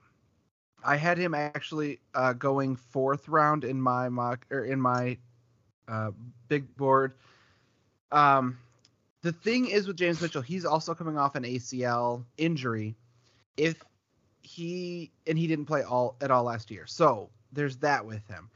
I 0.85 0.97
had 0.97 1.19
him 1.19 1.35
actually 1.35 2.01
uh, 2.15 2.33
going 2.33 2.77
fourth 2.77 3.29
round 3.29 3.65
in 3.65 3.81
my 3.81 4.09
mock 4.09 4.47
or 4.51 4.65
in 4.65 4.81
my 4.81 5.19
uh, 5.89 6.13
big 6.49 6.75
board. 6.77 7.15
Um, 8.13 8.59
the 9.23 9.33
thing 9.33 9.69
is 9.69 9.87
with 9.87 9.97
James 9.97 10.21
Mitchell, 10.21 10.43
he's 10.43 10.65
also 10.65 10.95
coming 10.95 11.19
off 11.19 11.35
an 11.35 11.45
ACL 11.45 12.25
injury. 12.37 12.97
If 13.57 13.83
he 14.43 15.13
and 15.27 15.39
he 15.39 15.47
didn't 15.47 15.67
play 15.67 15.83
all 15.83 16.17
at 16.21 16.31
all 16.31 16.45
last 16.45 16.71
year, 16.71 16.87
so 16.87 17.31
there's 17.53 17.77
that 17.79 18.07
with 18.07 18.27
him. 18.29 18.51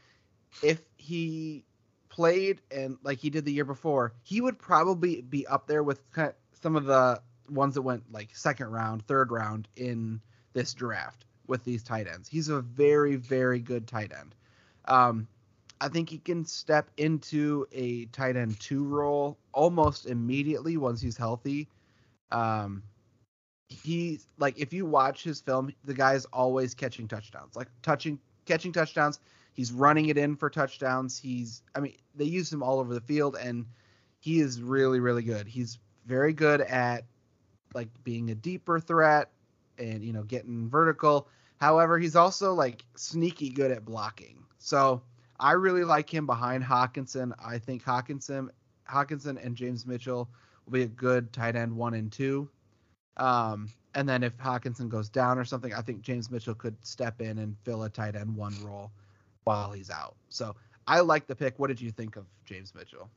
If 0.62 0.80
he 0.96 1.64
played 2.08 2.60
and 2.70 2.96
like 3.02 3.18
he 3.18 3.28
did 3.28 3.44
the 3.44 3.52
year 3.52 3.64
before, 3.64 4.14
he 4.22 4.40
would 4.40 4.58
probably 4.58 5.20
be 5.20 5.46
up 5.46 5.66
there 5.66 5.82
with 5.82 6.00
kind 6.12 6.32
some 6.62 6.76
of 6.76 6.86
the 6.86 7.20
ones 7.50 7.74
that 7.74 7.82
went 7.82 8.10
like 8.10 8.30
second 8.34 8.68
round, 8.68 9.06
third 9.06 9.30
round 9.30 9.68
in 9.76 10.20
this 10.54 10.72
draft 10.72 11.26
with 11.46 11.64
these 11.64 11.82
tight 11.82 12.06
ends. 12.06 12.28
He's 12.28 12.48
a 12.48 12.60
very, 12.60 13.16
very 13.16 13.58
good 13.58 13.86
tight 13.86 14.12
end. 14.18 14.34
Um, 14.86 15.28
I 15.80 15.88
think 15.88 16.08
he 16.08 16.18
can 16.18 16.44
step 16.44 16.90
into 16.96 17.66
a 17.72 18.06
tight 18.06 18.36
end 18.36 18.58
two 18.60 18.84
role 18.84 19.36
almost 19.52 20.06
immediately 20.06 20.76
once 20.76 21.00
he's 21.00 21.16
healthy. 21.16 21.68
Um, 22.30 22.82
like 24.38 24.58
if 24.58 24.72
you 24.72 24.86
watch 24.86 25.24
his 25.24 25.40
film, 25.40 25.74
the 25.84 25.94
guy's 25.94 26.24
always 26.26 26.74
catching 26.74 27.08
touchdowns, 27.08 27.56
like 27.56 27.68
touching 27.82 28.18
catching 28.46 28.72
touchdowns. 28.72 29.20
He's 29.52 29.72
running 29.72 30.06
it 30.06 30.18
in 30.18 30.36
for 30.36 30.50
touchdowns. 30.50 31.18
He's 31.18 31.62
I 31.74 31.80
mean 31.80 31.94
they 32.14 32.24
use 32.24 32.52
him 32.52 32.62
all 32.62 32.78
over 32.78 32.94
the 32.94 33.00
field 33.00 33.36
and 33.40 33.66
he 34.20 34.40
is 34.40 34.62
really 34.62 35.00
really 35.00 35.22
good. 35.22 35.46
He's 35.46 35.78
very 36.06 36.32
good 36.32 36.60
at 36.60 37.04
like 37.74 37.88
being 38.04 38.30
a 38.30 38.34
deeper 38.34 38.78
threat 38.80 39.30
and 39.78 40.02
you 40.04 40.12
know 40.12 40.22
getting 40.22 40.68
vertical. 40.68 41.28
However, 41.60 41.98
he's 41.98 42.16
also 42.16 42.54
like 42.54 42.84
sneaky 42.96 43.50
good 43.50 43.70
at 43.70 43.84
blocking. 43.84 44.44
So 44.58 45.02
I 45.38 45.52
really 45.52 45.84
like 45.84 46.12
him 46.12 46.26
behind 46.26 46.64
Hockenson. 46.64 47.32
I 47.44 47.58
think 47.58 47.84
Hockenson, 47.84 48.48
Hockenson 48.88 49.44
and 49.44 49.56
James 49.56 49.86
Mitchell 49.86 50.28
will 50.64 50.72
be 50.72 50.82
a 50.82 50.86
good 50.86 51.32
tight 51.32 51.56
end 51.56 51.74
one 51.74 51.94
and 51.94 52.10
two. 52.10 52.48
Um, 53.16 53.70
and 53.94 54.08
then 54.08 54.22
if 54.22 54.36
Hockenson 54.36 54.88
goes 54.88 55.08
down 55.08 55.38
or 55.38 55.44
something, 55.44 55.72
I 55.72 55.80
think 55.80 56.02
James 56.02 56.30
Mitchell 56.30 56.54
could 56.54 56.76
step 56.84 57.20
in 57.20 57.38
and 57.38 57.56
fill 57.64 57.84
a 57.84 57.88
tight 57.88 58.16
end 58.16 58.34
one 58.34 58.54
role 58.64 58.90
while 59.44 59.70
he's 59.70 59.90
out. 59.90 60.16
So 60.28 60.56
I 60.86 61.00
like 61.00 61.26
the 61.26 61.36
pick. 61.36 61.58
What 61.58 61.68
did 61.68 61.80
you 61.80 61.90
think 61.90 62.16
of 62.16 62.26
James 62.44 62.74
Mitchell? 62.74 63.08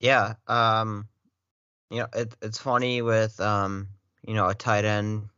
Yeah, 0.00 0.34
um, 0.46 1.06
you 1.90 1.98
know, 1.98 2.06
it, 2.14 2.34
it's 2.40 2.58
funny 2.58 3.02
with 3.02 3.38
um, 3.40 3.88
you 4.26 4.34
know, 4.34 4.48
a 4.48 4.54
tight 4.54 4.84
end 4.84 5.28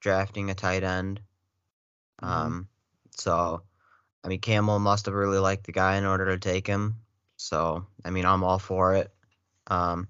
drafting 0.00 0.50
a 0.50 0.54
tight 0.54 0.84
end. 0.84 1.20
Mm-hmm. 2.22 2.32
Um, 2.32 2.68
so 3.16 3.62
I 4.22 4.28
mean, 4.28 4.40
Campbell 4.40 4.78
must 4.78 5.06
have 5.06 5.14
really 5.14 5.38
liked 5.38 5.66
the 5.66 5.72
guy 5.72 5.96
in 5.96 6.04
order 6.04 6.26
to 6.26 6.38
take 6.38 6.66
him. 6.66 6.96
So 7.36 7.86
I 8.04 8.10
mean, 8.10 8.24
I'm 8.24 8.44
all 8.44 8.58
for 8.58 8.94
it. 8.94 9.10
Um, 9.66 10.08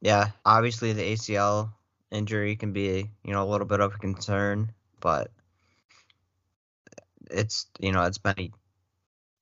yeah, 0.00 0.30
obviously 0.44 0.92
the 0.92 1.12
ACL 1.12 1.70
injury 2.10 2.56
can 2.56 2.72
be 2.72 3.10
you 3.24 3.32
know 3.32 3.44
a 3.44 3.50
little 3.50 3.66
bit 3.66 3.80
of 3.80 3.94
a 3.94 3.98
concern, 3.98 4.72
but 5.00 5.30
it's 7.30 7.66
you 7.78 7.92
know 7.92 8.02
it's 8.04 8.18
been 8.18 8.38
a, 8.38 8.50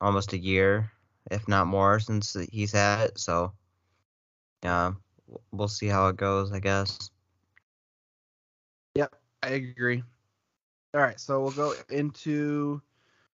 almost 0.00 0.32
a 0.32 0.38
year, 0.38 0.90
if 1.30 1.46
not 1.48 1.66
more, 1.66 2.00
since 2.00 2.36
he's 2.50 2.72
had 2.72 3.08
it. 3.08 3.18
So 3.18 3.52
yeah, 4.62 4.92
we'll 5.50 5.68
see 5.68 5.88
how 5.88 6.08
it 6.08 6.16
goes, 6.16 6.52
I 6.52 6.60
guess. 6.60 7.10
I 9.42 9.50
agree. 9.50 10.02
All 10.94 11.00
right, 11.00 11.18
so 11.18 11.40
we'll 11.40 11.52
go 11.52 11.74
into 11.90 12.80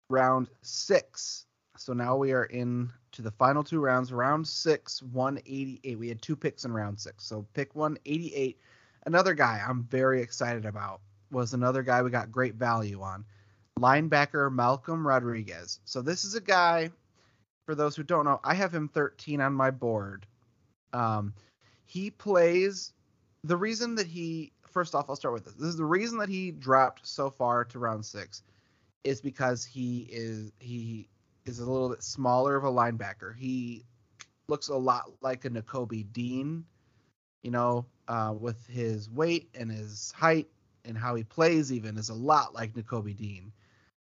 round 0.09 0.47
six. 0.61 1.45
So 1.77 1.93
now 1.93 2.15
we 2.15 2.31
are 2.31 2.45
in 2.45 2.91
to 3.13 3.21
the 3.21 3.31
final 3.31 3.63
two 3.63 3.79
rounds. 3.79 4.11
Round 4.11 4.47
six, 4.47 5.01
188. 5.01 5.97
We 5.97 6.07
had 6.07 6.21
two 6.21 6.35
picks 6.35 6.65
in 6.65 6.71
round 6.71 6.99
six. 6.99 7.25
So 7.25 7.45
pick 7.53 7.75
188. 7.75 8.59
Another 9.05 9.33
guy 9.33 9.63
I'm 9.67 9.83
very 9.83 10.21
excited 10.21 10.65
about 10.65 11.01
was 11.31 11.53
another 11.53 11.83
guy 11.83 12.01
we 12.01 12.09
got 12.09 12.31
great 12.31 12.55
value 12.55 13.01
on. 13.01 13.25
Linebacker 13.79 14.51
Malcolm 14.51 15.05
Rodriguez. 15.05 15.79
So 15.85 16.01
this 16.01 16.23
is 16.23 16.35
a 16.35 16.41
guy, 16.41 16.89
for 17.65 17.75
those 17.75 17.95
who 17.95 18.03
don't 18.03 18.25
know, 18.25 18.39
I 18.43 18.53
have 18.53 18.73
him 18.73 18.87
13 18.87 19.41
on 19.41 19.53
my 19.53 19.71
board. 19.71 20.25
Um, 20.93 21.33
he 21.85 22.09
plays 22.09 22.93
the 23.43 23.57
reason 23.57 23.95
that 23.95 24.07
he 24.07 24.51
first 24.69 24.95
off, 24.95 25.09
I'll 25.09 25.15
start 25.15 25.33
with 25.33 25.45
this. 25.45 25.53
This 25.53 25.69
is 25.69 25.77
the 25.77 25.85
reason 25.85 26.17
that 26.19 26.29
he 26.29 26.51
dropped 26.51 27.07
so 27.07 27.29
far 27.29 27.65
to 27.65 27.79
round 27.79 28.05
six 28.05 28.43
is 29.03 29.21
because 29.21 29.63
he 29.63 30.07
is 30.11 30.51
he 30.59 31.07
is 31.45 31.59
a 31.59 31.65
little 31.65 31.89
bit 31.89 32.03
smaller 32.03 32.55
of 32.55 32.63
a 32.63 32.71
linebacker. 32.71 33.35
He 33.35 33.85
looks 34.47 34.67
a 34.67 34.75
lot 34.75 35.11
like 35.21 35.45
a 35.45 35.49
Nakobe 35.49 36.11
Dean, 36.11 36.65
you 37.43 37.51
know, 37.51 37.85
uh, 38.07 38.33
with 38.37 38.65
his 38.67 39.09
weight 39.09 39.49
and 39.55 39.71
his 39.71 40.11
height 40.11 40.47
and 40.85 40.97
how 40.97 41.15
he 41.15 41.23
plays 41.23 41.71
even 41.71 41.97
is 41.97 42.09
a 42.09 42.13
lot 42.13 42.53
like 42.53 42.73
Nakobe 42.73 43.15
Dean, 43.15 43.51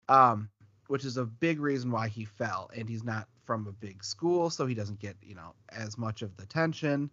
um, 0.08 0.48
which 0.88 1.04
is 1.04 1.16
a 1.16 1.24
big 1.24 1.60
reason 1.60 1.90
why 1.90 2.08
he 2.08 2.24
fell. 2.24 2.70
And 2.74 2.88
he's 2.88 3.04
not 3.04 3.28
from 3.44 3.66
a 3.66 3.72
big 3.72 4.04
school, 4.04 4.50
so 4.50 4.66
he 4.66 4.74
doesn't 4.74 5.00
get 5.00 5.16
you 5.22 5.34
know 5.34 5.54
as 5.70 5.98
much 5.98 6.22
of 6.22 6.36
the 6.36 6.44
attention. 6.44 7.10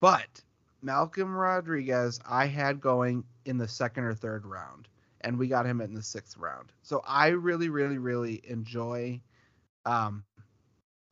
But 0.00 0.42
Malcolm 0.82 1.34
Rodriguez, 1.34 2.20
I 2.28 2.46
had 2.46 2.80
going 2.80 3.24
in 3.44 3.58
the 3.58 3.68
second 3.68 4.04
or 4.04 4.14
third 4.14 4.44
round, 4.46 4.88
and 5.22 5.38
we 5.38 5.48
got 5.48 5.66
him 5.66 5.80
in 5.80 5.94
the 5.94 6.02
sixth 6.02 6.36
round. 6.36 6.72
So 6.82 7.02
I 7.06 7.28
really, 7.28 7.68
really, 7.68 7.98
really 7.98 8.42
enjoy 8.44 9.20
um, 9.84 10.24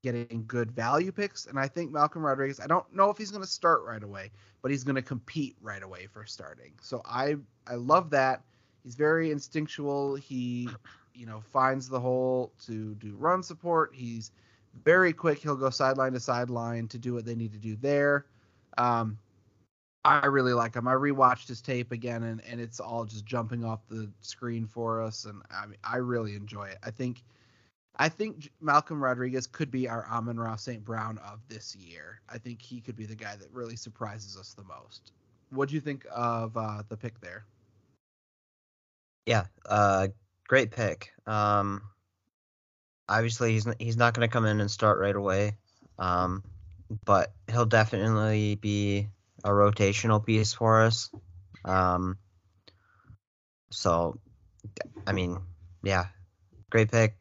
getting 0.03 0.45
good 0.47 0.71
value 0.71 1.11
picks. 1.11 1.47
And 1.47 1.59
I 1.59 1.67
think 1.67 1.91
Malcolm 1.91 2.23
Rodriguez, 2.23 2.61
I 2.61 2.67
don't 2.67 2.85
know 2.95 3.11
if 3.11 3.17
he's 3.17 3.31
going 3.31 3.43
to 3.43 3.49
start 3.49 3.83
right 3.85 4.03
away, 4.03 4.31
but 4.61 4.71
he's 4.71 4.85
going 4.85 4.97
to 4.97 5.03
compete 5.03 5.57
right 5.63 5.83
away 5.83 6.07
for 6.13 6.27
starting. 6.27 6.73
So 6.83 7.01
I 7.05 7.37
I 7.67 7.77
love 7.77 8.11
that. 8.11 8.43
He's 8.83 8.95
very 8.95 9.31
instinctual. 9.31 10.17
He 10.17 10.69
you 11.15 11.27
know 11.27 11.41
finds 11.53 11.89
the 11.89 12.01
hole 12.01 12.53
to 12.67 12.95
do 12.97 13.15
run 13.17 13.43
support. 13.43 13.93
He's 13.95 14.31
very 14.85 15.13
quick. 15.13 15.39
He'll 15.39 15.57
go 15.57 15.71
sideline 15.71 16.13
to 16.13 16.21
sideline 16.21 16.89
to 16.89 16.99
do 16.99 17.15
what 17.15 17.25
they 17.25 17.35
need 17.35 17.53
to 17.53 17.59
do 17.59 17.77
there. 17.77 18.27
Um, 18.77 19.19
I 20.05 20.27
really 20.27 20.53
like 20.53 20.75
him. 20.75 20.87
I 20.87 20.93
rewatched 20.93 21.49
his 21.49 21.61
tape 21.63 21.91
again, 21.93 22.23
and, 22.25 22.43
and 22.45 22.61
it's 22.61 22.79
all 22.79 23.05
just 23.05 23.25
jumping 23.25 23.65
off 23.65 23.81
the 23.89 24.11
screen 24.21 24.67
for 24.67 25.03
us, 25.03 25.25
and 25.25 25.43
I 25.51 25.67
mean, 25.67 25.79
I 25.83 25.97
really 25.97 26.35
enjoy 26.35 26.65
it. 26.65 26.79
I 26.83 26.91
think, 26.91 27.23
I 27.97 28.11
think 28.11 28.51
Malcolm 28.61 29.03
Rodriguez 29.03 29.47
could 29.47 29.71
be 29.71 29.89
our 29.89 30.07
Amon-Ra 30.07 30.57
St. 30.57 30.85
Brown 30.85 31.19
of 31.19 31.41
this 31.49 31.75
year. 31.75 32.21
I 32.29 32.39
think 32.39 32.61
he 32.61 32.81
could 32.81 32.97
be 32.97 33.07
the 33.07 33.15
guy 33.15 33.37
that 33.37 33.51
really 33.51 33.77
surprises 33.77 34.37
us 34.37 34.53
the 34.53 34.65
most. 34.65 35.13
What 35.51 35.69
do 35.69 35.75
you 35.75 35.81
think 35.81 36.07
of 36.13 36.57
uh, 36.57 36.83
the 36.89 36.97
pick 36.97 37.21
there? 37.21 37.47
Yeah, 39.27 39.47
uh, 39.67 40.09
great 40.47 40.71
pick. 40.71 41.13
Um, 41.27 41.81
obviously 43.09 43.53
he's 43.53 43.67
he's 43.79 43.97
not 43.97 44.15
going 44.15 44.29
to 44.29 44.33
come 44.33 44.45
in 44.45 44.61
and 44.61 44.71
start 44.71 44.99
right 44.99 45.15
away, 45.15 45.57
um, 45.99 46.43
but 47.05 47.33
he'll 47.51 47.67
definitely 47.67 48.57
be 48.57 49.09
a 49.45 49.51
rotational 49.51 50.25
piece 50.25 50.55
for 50.55 50.83
us. 50.83 51.11
Um, 51.65 52.17
so, 53.71 54.19
I 55.07 55.13
mean, 55.13 55.39
yeah, 55.83 56.07
great 56.71 56.91
pick. 56.91 57.17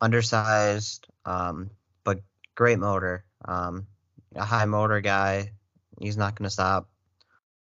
Undersized, 0.00 1.06
um, 1.24 1.70
but 2.04 2.20
great 2.54 2.78
motor. 2.78 3.24
Um, 3.44 3.86
a 4.34 4.44
high 4.44 4.66
motor 4.66 5.00
guy. 5.00 5.52
He's 6.00 6.18
not 6.18 6.36
going 6.36 6.44
to 6.44 6.50
stop. 6.50 6.90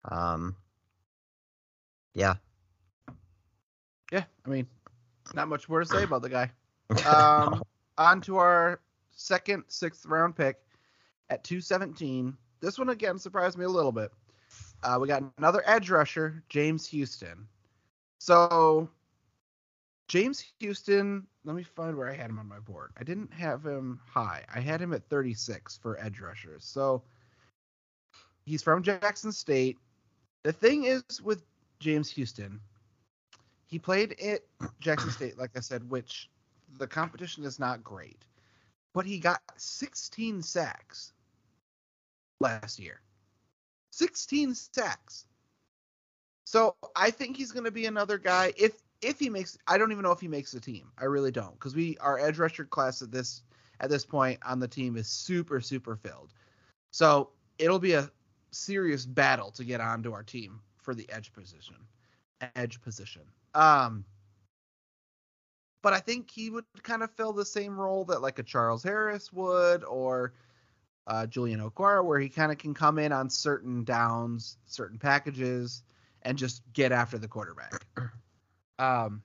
Um, 0.03 0.55
yeah. 2.15 2.35
Yeah, 4.11 4.23
I 4.45 4.49
mean, 4.49 4.67
not 5.35 5.47
much 5.47 5.69
more 5.69 5.81
to 5.81 5.85
say 5.85 6.03
about 6.03 6.21
the 6.21 6.29
guy. 6.29 6.51
Um, 7.05 7.63
on 7.97 8.21
to 8.21 8.37
our 8.37 8.79
second, 9.11 9.65
sixth 9.67 10.05
round 10.05 10.37
pick 10.37 10.55
at 11.29 11.43
217. 11.43 12.37
This 12.59 12.77
one 12.77 12.89
again 12.89 13.19
surprised 13.19 13.57
me 13.57 13.65
a 13.65 13.69
little 13.69 13.91
bit. 13.91 14.11
Uh, 14.83 14.97
we 14.99 15.07
got 15.07 15.23
another 15.37 15.63
edge 15.65 15.89
rusher, 15.89 16.43
James 16.49 16.87
Houston. 16.87 17.47
So 18.19 18.89
James 20.07 20.43
Houston, 20.59 21.27
let 21.43 21.55
me 21.55 21.63
find 21.63 21.95
where 21.95 22.09
I 22.09 22.15
had 22.15 22.29
him 22.29 22.39
on 22.39 22.47
my 22.47 22.59
board. 22.59 22.91
I 22.97 23.03
didn't 23.03 23.33
have 23.33 23.65
him 23.65 23.99
high. 24.05 24.43
I 24.53 24.59
had 24.59 24.81
him 24.81 24.93
at 24.93 25.07
36 25.09 25.77
for 25.77 25.99
edge 25.99 26.19
rushers. 26.19 26.63
So 26.63 27.03
he's 28.45 28.63
from 28.63 28.83
Jackson 28.83 29.31
State. 29.31 29.77
The 30.43 30.53
thing 30.53 30.85
is 30.85 31.21
with 31.21 31.43
James 31.79 32.09
Houston, 32.11 32.59
he 33.65 33.77
played 33.77 34.19
at 34.21 34.41
Jackson 34.79 35.11
State, 35.11 35.37
like 35.37 35.51
I 35.55 35.59
said, 35.59 35.89
which 35.89 36.29
the 36.77 36.87
competition 36.87 37.43
is 37.43 37.59
not 37.59 37.83
great, 37.83 38.23
but 38.93 39.05
he 39.05 39.19
got 39.19 39.41
16 39.57 40.41
sacks 40.41 41.13
last 42.39 42.79
year. 42.79 43.01
16 43.91 44.55
sacks. 44.55 45.25
So 46.45 46.75
I 46.95 47.11
think 47.11 47.35
he's 47.35 47.51
going 47.51 47.65
to 47.65 47.71
be 47.71 47.85
another 47.85 48.17
guy. 48.17 48.53
If 48.57 48.73
if 49.01 49.19
he 49.19 49.29
makes, 49.29 49.57
I 49.67 49.77
don't 49.77 49.91
even 49.91 50.03
know 50.03 50.11
if 50.11 50.19
he 50.19 50.27
makes 50.27 50.51
the 50.51 50.59
team. 50.59 50.91
I 50.97 51.05
really 51.05 51.31
don't, 51.31 51.53
because 51.53 51.75
we 51.75 51.97
our 51.99 52.17
edge 52.17 52.39
rusher 52.39 52.65
class 52.65 53.01
at 53.01 53.11
this 53.11 53.43
at 53.79 53.89
this 53.89 54.05
point 54.05 54.39
on 54.45 54.59
the 54.59 54.67
team 54.67 54.97
is 54.97 55.07
super 55.07 55.59
super 55.61 55.95
filled. 55.95 56.33
So 56.91 57.31
it'll 57.59 57.79
be 57.79 57.93
a 57.93 58.09
serious 58.51 59.05
battle 59.05 59.51
to 59.51 59.63
get 59.63 59.81
onto 59.81 60.13
our 60.13 60.23
team 60.23 60.61
for 60.81 60.95
the 60.95 61.09
edge 61.11 61.33
position. 61.33 61.75
Edge 62.55 62.81
position. 62.81 63.23
Um, 63.53 64.05
but 65.83 65.93
I 65.93 65.99
think 65.99 66.31
he 66.31 66.49
would 66.49 66.65
kind 66.83 67.03
of 67.03 67.11
fill 67.11 67.33
the 67.33 67.45
same 67.45 67.79
role 67.79 68.05
that 68.05 68.21
like 68.21 68.39
a 68.39 68.43
Charles 68.43 68.83
Harris 68.83 69.31
would 69.31 69.83
or 69.83 70.33
uh, 71.07 71.25
Julian 71.25 71.61
Okwara, 71.61 72.03
where 72.03 72.19
he 72.19 72.29
kind 72.29 72.51
of 72.51 72.57
can 72.57 72.73
come 72.73 72.99
in 72.99 73.11
on 73.11 73.29
certain 73.29 73.83
downs, 73.83 74.57
certain 74.65 74.99
packages, 74.99 75.81
and 76.21 76.37
just 76.37 76.61
get 76.73 76.91
after 76.91 77.17
the 77.17 77.27
quarterback. 77.27 77.85
Um, 78.79 79.23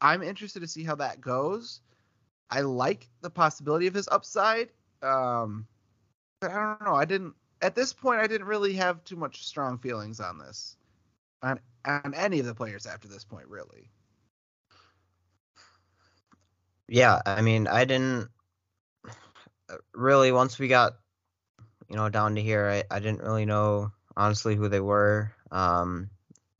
I'm 0.00 0.20
interested 0.20 0.62
to 0.62 0.66
see 0.66 0.82
how 0.82 0.96
that 0.96 1.20
goes. 1.20 1.80
I 2.50 2.62
like 2.62 3.08
the 3.20 3.30
possibility 3.30 3.86
of 3.86 3.94
his 3.94 4.08
upside, 4.08 4.70
um, 5.00 5.68
but 6.40 6.50
I 6.50 6.54
don't 6.54 6.84
know. 6.84 6.96
I 6.96 7.04
didn't 7.04 7.34
at 7.62 7.76
this 7.76 7.92
point. 7.92 8.18
I 8.18 8.26
didn't 8.26 8.48
really 8.48 8.72
have 8.72 9.04
too 9.04 9.14
much 9.14 9.46
strong 9.46 9.78
feelings 9.78 10.18
on 10.18 10.38
this, 10.38 10.76
on 11.40 11.60
on 11.84 12.14
any 12.14 12.40
of 12.40 12.46
the 12.46 12.54
players 12.54 12.84
after 12.84 13.06
this 13.06 13.24
point, 13.24 13.46
really. 13.46 13.92
Yeah, 16.88 17.22
I 17.24 17.42
mean, 17.42 17.68
I 17.68 17.84
didn't 17.84 18.28
uh, 19.70 19.76
really 19.94 20.32
once 20.32 20.58
we 20.58 20.66
got 20.66 20.94
you 21.90 21.96
know 21.96 22.08
down 22.08 22.36
to 22.36 22.42
here, 22.42 22.66
I, 22.66 22.94
I 22.94 23.00
didn't 23.00 23.20
really 23.22 23.44
know 23.44 23.92
honestly 24.16 24.54
who 24.54 24.68
they 24.68 24.80
were. 24.80 25.32
Um, 25.50 26.10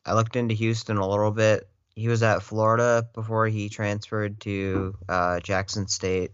I 0.05 0.15
looked 0.15 0.37
into 0.37 0.55
Houston 0.55 0.97
a 0.97 1.09
little 1.09 1.31
bit. 1.31 1.69
He 1.95 2.09
was 2.09 2.23
at 2.23 2.43
Florida 2.43 3.09
before 3.15 3.47
he 3.47 3.69
transferred 3.69 4.41
to 4.41 4.97
uh, 5.09 5.41
Jackson 5.41 5.87
State. 5.87 6.33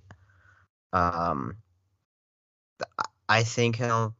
Um, 0.92 1.56
I 3.28 3.42
think 3.42 3.76
he'll, 3.76 4.14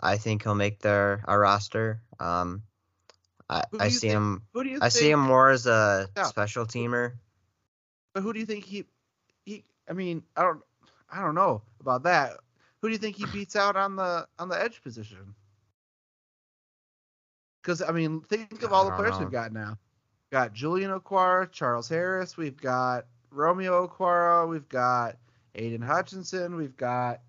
I 0.00 0.16
think 0.16 0.44
he'll 0.44 0.54
make 0.54 0.78
their 0.80 1.24
a 1.26 1.38
roster. 1.38 2.00
Um, 2.20 2.62
I, 3.50 3.64
I 3.78 3.88
see 3.88 4.08
think, 4.08 4.12
him. 4.12 4.42
Who 4.54 4.64
do 4.64 4.70
you 4.70 4.76
I 4.76 4.88
think, 4.88 4.92
see 4.92 5.10
him 5.10 5.20
more 5.20 5.50
as 5.50 5.66
a 5.66 6.08
Yeah. 6.16 6.24
special 6.24 6.64
teamer. 6.66 7.14
But 8.14 8.22
who 8.22 8.32
do 8.32 8.40
you 8.40 8.46
think 8.46 8.64
he 8.64 8.84
he? 9.44 9.64
I 9.88 9.92
mean, 9.94 10.22
I 10.36 10.42
don't 10.42 10.62
I 11.10 11.20
don't 11.20 11.34
know 11.34 11.62
about 11.80 12.04
that. 12.04 12.38
Who 12.82 12.88
do 12.88 12.92
you 12.92 12.98
think 12.98 13.16
he 13.16 13.26
beats 13.26 13.54
out 13.54 13.76
on 13.76 13.94
the 13.94 14.26
on 14.38 14.48
the 14.48 14.60
edge 14.60 14.82
position? 14.82 15.34
Because 17.62 17.80
I 17.80 17.92
mean, 17.92 18.20
think 18.22 18.62
of 18.64 18.72
all 18.72 18.84
the 18.84 18.96
players 18.96 19.12
know. 19.12 19.20
we've 19.20 19.30
got 19.30 19.52
now. 19.52 19.78
Got 20.32 20.52
Julian 20.52 20.90
Okwara, 20.90 21.50
Charles 21.50 21.88
Harris. 21.88 22.36
We've 22.36 22.56
got 22.56 23.06
Romeo 23.30 23.86
Okwara. 23.86 24.48
We've 24.48 24.68
got 24.68 25.16
Aiden 25.54 25.84
Hutchinson. 25.84 26.56
We've 26.56 26.76
got, 26.76 27.20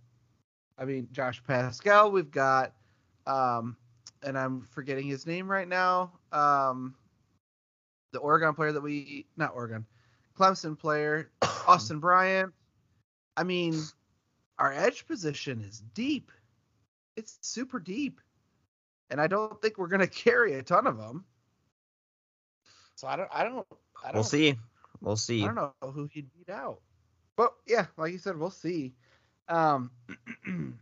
I 0.77 0.85
mean, 0.85 1.07
Josh 1.11 1.43
Paschal. 1.45 2.11
We've 2.11 2.31
got, 2.31 2.73
um, 3.27 3.75
and 4.23 4.37
I'm 4.37 4.61
forgetting 4.61 5.05
his 5.05 5.27
name 5.27 5.51
right 5.51 5.67
now. 5.67 6.13
Um, 6.31 6.95
the 8.11 8.19
Oregon 8.19 8.53
player 8.53 8.71
that 8.71 8.81
we, 8.81 9.27
not 9.37 9.53
Oregon, 9.53 9.85
Clemson 10.39 10.79
player, 10.79 11.29
Austin 11.67 11.99
Bryant. 11.99 12.53
I 13.35 13.43
mean, 13.43 13.75
our 14.59 14.71
edge 14.71 15.07
position 15.07 15.63
is 15.67 15.81
deep. 15.93 16.31
It's 17.15 17.37
super 17.41 17.79
deep. 17.79 18.19
And 19.09 19.19
I 19.21 19.27
don't 19.27 19.61
think 19.61 19.77
we're 19.77 19.87
going 19.87 19.99
to 20.07 20.07
carry 20.07 20.53
a 20.53 20.63
ton 20.63 20.87
of 20.87 20.97
them. 20.97 21.25
So 22.95 23.07
I 23.07 23.15
don't, 23.15 23.29
I 23.33 23.43
don't, 23.43 23.67
I 24.03 24.07
don't, 24.07 24.15
We'll 24.15 24.23
see. 24.23 24.57
We'll 25.01 25.17
see. 25.17 25.43
I 25.43 25.47
don't 25.47 25.55
know 25.55 25.73
who 25.91 26.07
he'd 26.11 26.29
beat 26.33 26.49
out. 26.49 26.79
But 27.35 27.53
yeah, 27.67 27.87
like 27.97 28.11
you 28.11 28.17
said, 28.17 28.37
we'll 28.37 28.51
see. 28.51 28.93
Um, 29.49 29.91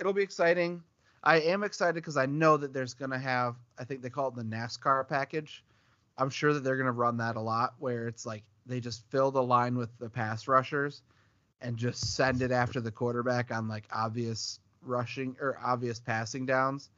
it'll 0.00 0.12
be 0.12 0.22
exciting. 0.22 0.82
I 1.24 1.40
am 1.40 1.64
excited 1.64 1.96
because 1.96 2.16
I 2.16 2.26
know 2.26 2.56
that 2.56 2.72
there's 2.72 2.94
going 2.94 3.10
to 3.10 3.18
have, 3.18 3.56
I 3.78 3.84
think 3.84 4.02
they 4.02 4.10
call 4.10 4.28
it 4.28 4.36
the 4.36 4.42
NASCAR 4.42 5.08
package. 5.08 5.64
I'm 6.18 6.30
sure 6.30 6.54
that 6.54 6.62
they're 6.62 6.76
going 6.76 6.86
to 6.86 6.92
run 6.92 7.16
that 7.16 7.36
a 7.36 7.40
lot 7.40 7.74
where 7.78 8.06
it's 8.06 8.24
like 8.24 8.44
they 8.66 8.80
just 8.80 9.10
fill 9.10 9.30
the 9.30 9.42
line 9.42 9.76
with 9.76 9.90
the 9.98 10.08
pass 10.08 10.46
rushers 10.46 11.02
and 11.60 11.76
just 11.76 12.14
send 12.14 12.42
it 12.42 12.50
after 12.50 12.80
the 12.80 12.90
quarterback 12.90 13.50
on 13.50 13.68
like 13.68 13.84
obvious 13.92 14.60
rushing 14.82 15.36
or 15.40 15.58
obvious 15.62 15.98
passing 15.98 16.46
downs. 16.46 16.90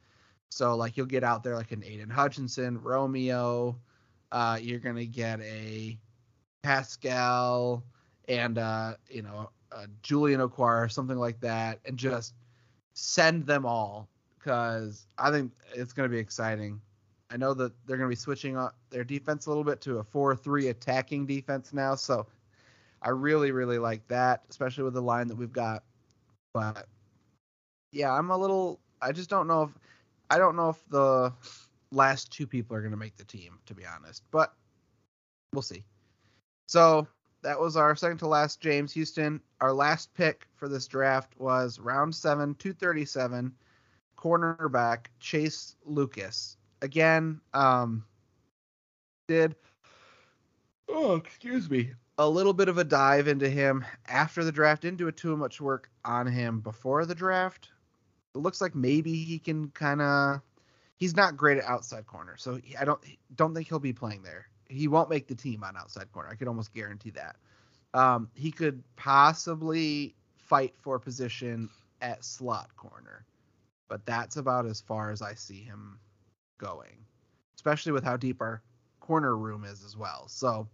So 0.49 0.75
like 0.75 0.97
you'll 0.97 1.05
get 1.05 1.23
out 1.23 1.43
there 1.43 1.55
like 1.55 1.71
an 1.71 1.81
Aiden 1.81 2.11
Hutchinson, 2.11 2.81
Romeo. 2.81 3.77
Uh, 4.31 4.59
you're 4.61 4.79
gonna 4.79 5.05
get 5.05 5.39
a 5.41 5.97
Paschal 6.63 7.83
and 8.27 8.57
uh, 8.57 8.95
you 9.09 9.21
know 9.21 9.49
Julian 10.01 10.41
Okwara, 10.41 10.91
something 10.91 11.17
like 11.17 11.39
that, 11.41 11.79
and 11.85 11.97
just 11.97 12.33
send 12.93 13.45
them 13.45 13.65
all 13.65 14.09
because 14.37 15.07
I 15.17 15.31
think 15.31 15.51
it's 15.73 15.93
gonna 15.93 16.09
be 16.09 16.17
exciting. 16.17 16.81
I 17.31 17.37
know 17.37 17.53
that 17.53 17.73
they're 17.85 17.97
gonna 17.97 18.09
be 18.09 18.15
switching 18.15 18.57
up 18.57 18.75
their 18.89 19.03
defense 19.03 19.45
a 19.45 19.49
little 19.49 19.63
bit 19.63 19.81
to 19.81 19.99
a 19.99 20.03
four-three 20.03 20.67
attacking 20.67 21.27
defense 21.27 21.73
now, 21.73 21.95
so 21.95 22.25
I 23.01 23.09
really 23.09 23.51
really 23.51 23.79
like 23.79 24.07
that, 24.07 24.43
especially 24.49 24.83
with 24.83 24.93
the 24.93 25.01
line 25.01 25.27
that 25.27 25.37
we've 25.37 25.53
got. 25.53 25.83
But 26.53 26.87
yeah, 27.91 28.11
I'm 28.11 28.29
a 28.29 28.37
little. 28.37 28.79
I 29.01 29.11
just 29.11 29.29
don't 29.29 29.47
know 29.47 29.63
if 29.63 29.69
I 30.29 30.37
don't 30.37 30.55
know 30.55 30.69
if 30.69 30.83
the 30.89 31.33
last 31.91 32.31
two 32.31 32.45
people 32.45 32.75
are 32.75 32.81
going 32.81 32.91
to 32.91 32.97
make 32.97 33.17
the 33.17 33.23
team, 33.23 33.59
to 33.65 33.73
be 33.73 33.83
honest. 33.85 34.23
But 34.31 34.53
we'll 35.53 35.61
see. 35.61 35.83
So 36.67 37.07
that 37.41 37.59
was 37.59 37.77
our 37.77 37.95
second 37.95 38.17
to 38.19 38.27
last 38.27 38.59
James 38.59 38.93
Houston. 38.93 39.41
Our 39.61 39.73
last 39.73 40.13
pick 40.13 40.47
for 40.55 40.67
this 40.67 40.87
draft 40.87 41.33
was 41.39 41.79
round 41.79 42.13
seven, 42.13 42.55
237, 42.55 43.53
cornerback 44.17 45.07
Chase 45.19 45.75
Lucas. 45.85 46.57
Again, 46.81 47.41
um, 47.53 48.05
did 49.27 49.55
oh 50.87 51.15
excuse 51.15 51.69
me 51.69 51.91
a 52.19 52.29
little 52.29 52.51
bit 52.51 52.67
of 52.67 52.77
a 52.77 52.83
dive 52.83 53.29
into 53.29 53.49
him 53.49 53.85
after 54.07 54.43
the 54.43 54.51
draft. 54.51 54.81
Didn't 54.81 54.97
do 54.97 55.09
too 55.09 55.37
much 55.37 55.61
work 55.61 55.89
on 56.03 56.27
him 56.27 56.59
before 56.59 57.05
the 57.05 57.15
draft. 57.15 57.69
It 58.35 58.39
looks 58.39 58.59
like 58.59 58.75
maybe 58.75 59.23
he 59.23 59.39
can 59.39 59.69
kind 59.69 60.01
of 60.01 60.41
he's 60.97 61.15
not 61.15 61.37
great 61.37 61.57
at 61.57 61.63
outside 61.63 62.05
corner, 62.05 62.35
so 62.37 62.59
I 62.77 62.83
don't 62.83 62.99
don't 63.35 63.55
think 63.55 63.69
he'll 63.69 63.79
be 63.79 63.93
playing 63.93 64.21
there. 64.21 64.47
He 64.67 64.89
won't 64.89 65.09
make 65.09 65.27
the 65.27 65.33
team 65.33 65.63
on 65.63 65.77
outside 65.77 66.11
corner. 66.11 66.29
I 66.29 66.35
could 66.35 66.49
almost 66.49 66.73
guarantee 66.73 67.11
that. 67.11 67.37
Um, 67.93 68.29
he 68.35 68.51
could 68.51 68.83
possibly 68.97 70.13
fight 70.37 70.75
for 70.77 70.99
position 70.99 71.69
at 72.01 72.23
slot 72.25 72.75
corner, 72.75 73.25
but 73.87 74.05
that's 74.05 74.35
about 74.35 74.65
as 74.65 74.81
far 74.81 75.09
as 75.09 75.21
I 75.21 75.35
see 75.35 75.61
him 75.61 75.97
going, 76.59 77.05
especially 77.55 77.93
with 77.93 78.03
how 78.03 78.17
deep 78.17 78.41
our 78.41 78.61
corner 78.99 79.37
room 79.37 79.63
is 79.63 79.85
as 79.85 79.95
well. 79.95 80.27
So 80.27 80.67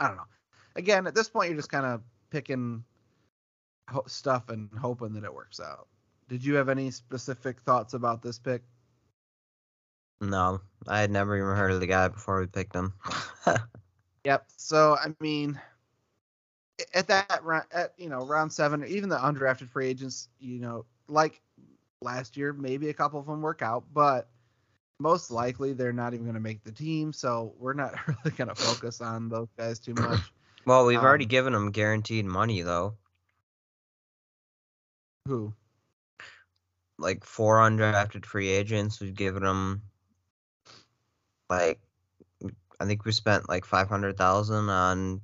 I 0.00 0.08
don't 0.08 0.16
know. 0.16 0.26
Again, 0.76 1.06
at 1.06 1.14
this 1.14 1.28
point, 1.28 1.50
you're 1.50 1.58
just 1.58 1.70
kind 1.70 1.86
of 1.86 2.02
picking 2.30 2.84
ho- 3.88 4.04
stuff 4.06 4.48
and 4.48 4.68
hoping 4.78 5.12
that 5.14 5.24
it 5.24 5.34
works 5.34 5.60
out. 5.60 5.88
Did 6.28 6.44
you 6.44 6.54
have 6.56 6.68
any 6.68 6.90
specific 6.90 7.60
thoughts 7.60 7.94
about 7.94 8.22
this 8.22 8.38
pick? 8.38 8.62
No, 10.20 10.60
I 10.86 11.00
had 11.00 11.10
never 11.10 11.36
even 11.36 11.56
heard 11.56 11.70
of 11.70 11.80
the 11.80 11.86
guy 11.86 12.08
before 12.08 12.40
we 12.40 12.46
picked 12.46 12.74
him. 12.74 12.92
Yep. 14.24 14.44
So 14.56 14.96
I 14.96 15.14
mean, 15.20 15.58
at 16.92 17.08
that 17.08 17.40
round, 17.42 17.64
at 17.72 17.94
you 17.96 18.10
know 18.10 18.26
round 18.26 18.52
seven, 18.52 18.84
even 18.86 19.08
the 19.08 19.16
undrafted 19.16 19.70
free 19.70 19.86
agents, 19.86 20.28
you 20.38 20.60
know, 20.60 20.84
like 21.08 21.40
last 22.02 22.36
year, 22.36 22.52
maybe 22.52 22.90
a 22.90 22.94
couple 22.94 23.18
of 23.18 23.26
them 23.26 23.40
work 23.40 23.62
out, 23.62 23.84
but 23.92 24.28
most 24.98 25.30
likely 25.30 25.72
they're 25.72 25.92
not 25.92 26.14
even 26.14 26.24
going 26.24 26.34
to 26.34 26.40
make 26.40 26.62
the 26.64 26.72
team. 26.72 27.12
So 27.12 27.54
we're 27.58 27.74
not 27.74 27.94
really 28.06 28.36
going 28.36 28.48
to 28.48 28.54
focus 28.54 29.00
on 29.00 29.28
those 29.28 29.48
guys 29.56 29.78
too 29.78 29.94
much. 29.94 30.20
well, 30.66 30.86
we've 30.86 31.02
already 31.02 31.24
Um, 31.24 31.28
given 31.28 31.52
them 31.52 31.70
guaranteed 31.70 32.24
money 32.26 32.62
though, 32.62 32.94
Who? 35.26 35.54
like 36.98 37.24
four 37.24 37.58
undrafted 37.58 38.24
free 38.26 38.48
agents. 38.48 39.00
We've 39.00 39.14
given 39.14 39.42
them 39.42 39.82
like 41.48 41.80
I 42.80 42.86
think 42.86 43.04
we 43.04 43.12
spent 43.12 43.48
like 43.48 43.64
five 43.64 43.88
hundred 43.88 44.16
thousand 44.16 44.68
on 44.70 45.20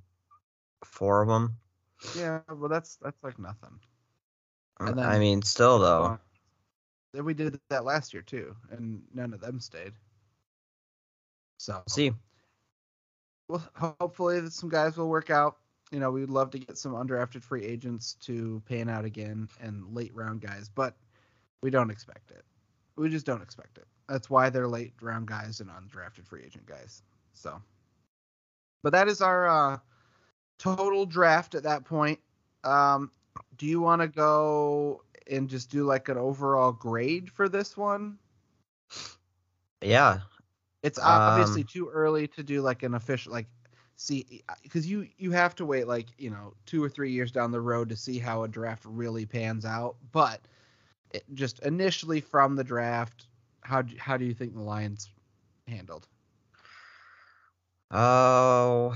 four 0.85 1.23
of 1.23 1.29
them. 1.29 1.57
Yeah, 2.17 2.41
well, 2.49 2.69
that's 2.69 2.97
that's 2.97 3.23
like 3.23 3.39
nothing. 3.39 3.81
Uh, 4.81 4.93
And 4.93 5.01
I 5.01 5.19
mean, 5.19 5.43
still 5.43 5.79
though. 5.79 6.19
Then 7.15 7.25
we 7.25 7.33
did 7.33 7.61
that 7.71 7.85
last 7.85 8.13
year 8.13 8.23
too, 8.23 8.57
and 8.73 9.01
none 9.15 9.33
of 9.33 9.41
them 9.41 9.61
stayed. 9.61 9.93
So 11.59 11.81
See, 11.89 12.13
well, 13.49 13.63
hopefully 14.01 14.41
that 14.41 14.53
some 14.53 14.69
guys 14.69 14.97
will 14.97 15.09
work 15.09 15.31
out. 15.31 15.59
You 15.93 16.01
know, 16.01 16.11
we'd 16.11 16.29
love 16.29 16.51
to 16.51 16.59
get 16.59 16.77
some 16.77 16.93
undrafted 16.93 17.43
free 17.43 17.65
agents 17.65 18.15
to 18.23 18.61
pan 18.69 18.89
out 18.89 19.05
again 19.05 19.49
and 19.61 19.95
late 19.95 20.11
round 20.13 20.41
guys, 20.41 20.69
but 20.69 20.97
we 21.63 21.71
don't 21.71 21.91
expect 21.91 22.33
it. 22.33 22.45
We 22.97 23.09
just 23.09 23.27
don't 23.27 23.43
expect 23.43 23.79
it. 23.79 23.87
That's 24.09 24.29
why 24.29 24.51
they're 24.51 24.67
late 24.67 24.95
round 25.01 25.29
guys 25.29 25.61
and 25.61 25.71
undrafted 25.71 26.27
free 26.27 26.43
agent 26.45 26.67
guys. 26.67 27.03
So, 27.33 27.63
but 28.83 28.93
that 28.93 29.07
is 29.07 29.21
our 29.21 29.47
uh, 29.47 29.79
total 30.59 31.07
draft 31.07 31.55
at 31.55 31.63
that 31.63 31.85
point. 31.85 32.19
Um, 32.65 33.13
do 33.57 33.67
you 33.67 33.81
want 33.81 34.03
to 34.03 34.09
go 34.09 35.03
and 35.29 35.49
just 35.49 35.71
do 35.71 35.85
like 35.85 36.09
an 36.09 36.19
overall 36.19 36.73
grade 36.73 37.31
for 37.31 37.49
this 37.49 37.77
one? 37.77 38.19
yeah, 39.83 40.21
It's 40.83 40.99
obviously 40.99 41.65
Um, 41.65 41.65
too 41.65 41.89
early 41.89 42.29
to 42.29 42.43
do 42.43 42.61
like 42.63 42.83
an 42.83 42.95
official 42.95 43.33
like 43.33 43.47
see 43.97 44.43
because 44.63 44.87
you 44.89 45.09
you 45.17 45.31
have 45.31 45.55
to 45.57 45.65
wait 45.65 45.87
like 45.87 46.09
you 46.19 46.31
know 46.31 46.55
two 46.67 46.83
or 46.83 46.89
three 46.89 47.11
years 47.13 47.31
down 47.33 47.51
the 47.51 47.61
road 47.61 47.89
to 47.91 47.97
see 47.97 48.19
how 48.19 48.43
a 48.43 48.49
draft 48.49 48.85
really 48.87 49.27
pans 49.27 49.65
out. 49.65 49.97
But 50.13 50.41
it, 51.13 51.25
just 51.35 51.61
initially 51.61 52.21
from 52.21 52.57
the 52.57 52.65
draft, 52.65 53.27
how 53.63 53.83
do, 53.83 53.97
how 53.99 54.17
do 54.17 54.25
you 54.25 54.35
think 54.35 54.55
the 54.55 54.63
Lions 54.63 55.11
handled? 55.67 56.09
Oh, 57.91 58.95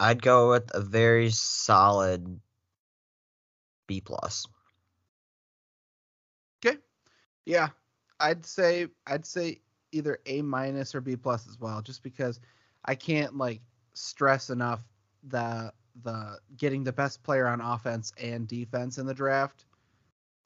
I'd 0.00 0.22
go 0.22 0.50
with 0.50 0.70
a 0.74 0.80
very 0.80 1.30
solid 1.30 2.40
B 3.86 4.00
plus. 4.00 4.46
Yeah, 7.50 7.70
I'd 8.20 8.46
say 8.46 8.86
I'd 9.08 9.26
say 9.26 9.60
either 9.90 10.20
A 10.26 10.40
minus 10.40 10.94
or 10.94 11.00
B 11.00 11.16
plus 11.16 11.48
as 11.48 11.58
well, 11.58 11.82
just 11.82 12.04
because 12.04 12.38
I 12.84 12.94
can't 12.94 13.36
like 13.36 13.60
stress 13.92 14.50
enough 14.50 14.82
the 15.24 15.72
the 16.04 16.38
getting 16.56 16.84
the 16.84 16.92
best 16.92 17.24
player 17.24 17.48
on 17.48 17.60
offense 17.60 18.12
and 18.22 18.46
defense 18.46 18.98
in 18.98 19.06
the 19.06 19.14
draft. 19.14 19.64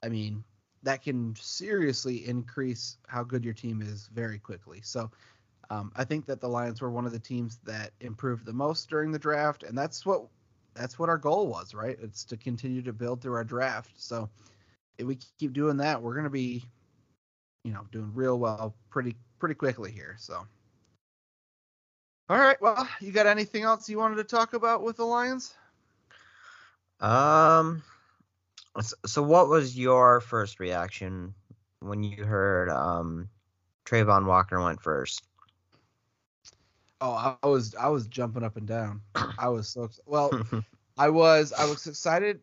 I 0.01 0.09
mean, 0.09 0.43
that 0.81 1.03
can 1.03 1.35
seriously 1.35 2.27
increase 2.27 2.97
how 3.07 3.23
good 3.23 3.45
your 3.45 3.53
team 3.53 3.83
is 3.83 4.09
very 4.11 4.39
quickly. 4.39 4.81
So 4.81 5.11
um, 5.69 5.91
I 5.95 6.05
think 6.05 6.25
that 6.25 6.41
the 6.41 6.49
Lions 6.49 6.81
were 6.81 6.89
one 6.89 7.05
of 7.05 7.11
the 7.11 7.19
teams 7.19 7.59
that 7.65 7.91
improved 8.01 8.47
the 8.47 8.53
most 8.53 8.89
during 8.89 9.11
the 9.11 9.19
draft, 9.19 9.61
and 9.61 9.77
that's 9.77 10.07
what 10.07 10.25
that's 10.73 10.97
what 10.97 11.09
our 11.09 11.19
goal 11.19 11.45
was, 11.49 11.75
right? 11.75 11.99
It's 12.01 12.25
to 12.25 12.35
continue 12.35 12.81
to 12.81 12.93
build 12.93 13.21
through 13.21 13.35
our 13.35 13.43
draft. 13.43 13.91
So 13.95 14.27
if 14.97 15.05
we 15.05 15.19
keep 15.37 15.53
doing 15.53 15.77
that, 15.77 16.01
we're 16.01 16.15
gonna 16.15 16.29
be, 16.31 16.63
you 17.65 17.73
know, 17.73 17.85
doing 17.91 18.11
real 18.13 18.37
well 18.37 18.75
pretty 18.91 19.15
pretty 19.39 19.55
quickly 19.55 19.91
here. 19.91 20.15
So. 20.19 20.45
All 22.29 22.37
right. 22.37 22.61
Well, 22.61 22.87
you 23.01 23.11
got 23.11 23.27
anything 23.27 23.63
else 23.63 23.89
you 23.89 23.97
wanted 23.97 24.15
to 24.17 24.23
talk 24.23 24.53
about 24.53 24.83
with 24.83 24.97
the 24.97 25.05
Lions? 25.05 25.53
Um, 26.99 27.83
so 29.05 29.21
what 29.21 29.49
was 29.49 29.77
your 29.77 30.21
first 30.21 30.59
reaction 30.59 31.33
when 31.81 32.03
you 32.03 32.23
heard 32.23 32.69
um 32.69 33.29
Travon 33.85 34.25
Walker 34.25 34.61
went 34.61 34.81
first? 34.81 35.23
Oh, 37.01 37.11
I 37.11 37.35
I 37.43 37.47
was 37.47 37.75
I 37.75 37.89
was 37.89 38.07
jumping 38.07 38.43
up 38.43 38.57
and 38.57 38.67
down. 38.67 39.01
I 39.39 39.49
was 39.49 39.69
so 39.69 39.89
well. 40.05 40.31
I 40.97 41.09
was 41.09 41.51
I 41.51 41.65
was 41.65 41.85
excited 41.87 42.39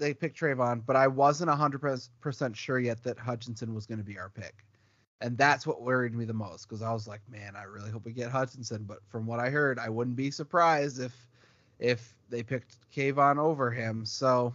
they 0.00 0.14
picked 0.14 0.40
Travon, 0.40 0.82
but 0.84 0.96
I 0.96 1.06
wasn't 1.06 1.50
hundred 1.50 1.80
percent 2.20 2.56
sure 2.56 2.78
yet 2.80 3.02
that 3.04 3.18
Hutchinson 3.18 3.74
was 3.74 3.86
going 3.86 3.98
to 3.98 4.04
be 4.04 4.18
our 4.18 4.30
pick, 4.30 4.64
and 5.20 5.38
that's 5.38 5.66
what 5.66 5.82
worried 5.82 6.14
me 6.14 6.24
the 6.24 6.34
most 6.34 6.68
because 6.68 6.82
I 6.82 6.92
was 6.92 7.06
like, 7.06 7.20
man, 7.30 7.54
I 7.54 7.64
really 7.64 7.90
hope 7.90 8.04
we 8.04 8.12
get 8.12 8.30
Hutchinson. 8.30 8.84
But 8.84 8.98
from 9.08 9.26
what 9.26 9.38
I 9.38 9.50
heard, 9.50 9.78
I 9.78 9.88
wouldn't 9.88 10.16
be 10.16 10.30
surprised 10.30 11.00
if 11.00 11.14
if 11.78 12.14
they 12.28 12.42
picked 12.42 12.76
Kayvon 12.94 13.38
over 13.38 13.70
him. 13.70 14.04
So 14.04 14.54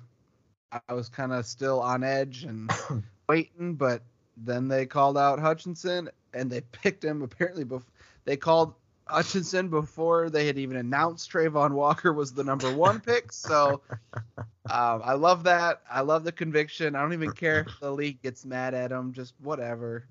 I 0.88 0.94
was 0.94 1.10
kind 1.10 1.32
of 1.32 1.46
still 1.46 1.82
on 1.82 2.04
edge 2.04 2.44
and 2.44 2.70
waiting, 3.30 3.76
but 3.76 4.04
then 4.38 4.68
they 4.68 4.86
called 4.86 5.18
out 5.18 5.40
Hutchinson 5.40 6.10
and 6.34 6.50
they 6.52 6.62
picked 6.72 7.04
him 7.04 7.22
apparently 7.22 7.66
bef- 7.66 7.84
they 8.26 8.38
called 8.38 8.74
Hutchinson 9.08 9.70
before 9.70 10.30
they 10.30 10.48
had 10.48 10.58
even 10.58 10.78
announced 10.78 11.32
Travon 11.32 11.72
Walker 11.72 12.14
was 12.14 12.34
the 12.34 12.44
number 12.44 12.72
one 12.72 13.00
pick. 13.00 13.32
So 13.32 13.82
um, 14.70 15.02
I 15.04 15.14
love 15.14 15.44
that. 15.44 15.82
I 15.90 16.02
love 16.02 16.24
the 16.24 16.32
conviction. 16.32 16.96
I 16.96 17.02
don't 17.02 17.14
even 17.14 17.32
care 17.32 17.62
if 17.62 17.80
the 17.80 17.92
league 17.92 18.22
gets 18.22 18.46
mad 18.46 18.74
at 18.74 18.92
him. 18.92 19.14
Just 19.14 19.34
whatever. 19.42 20.06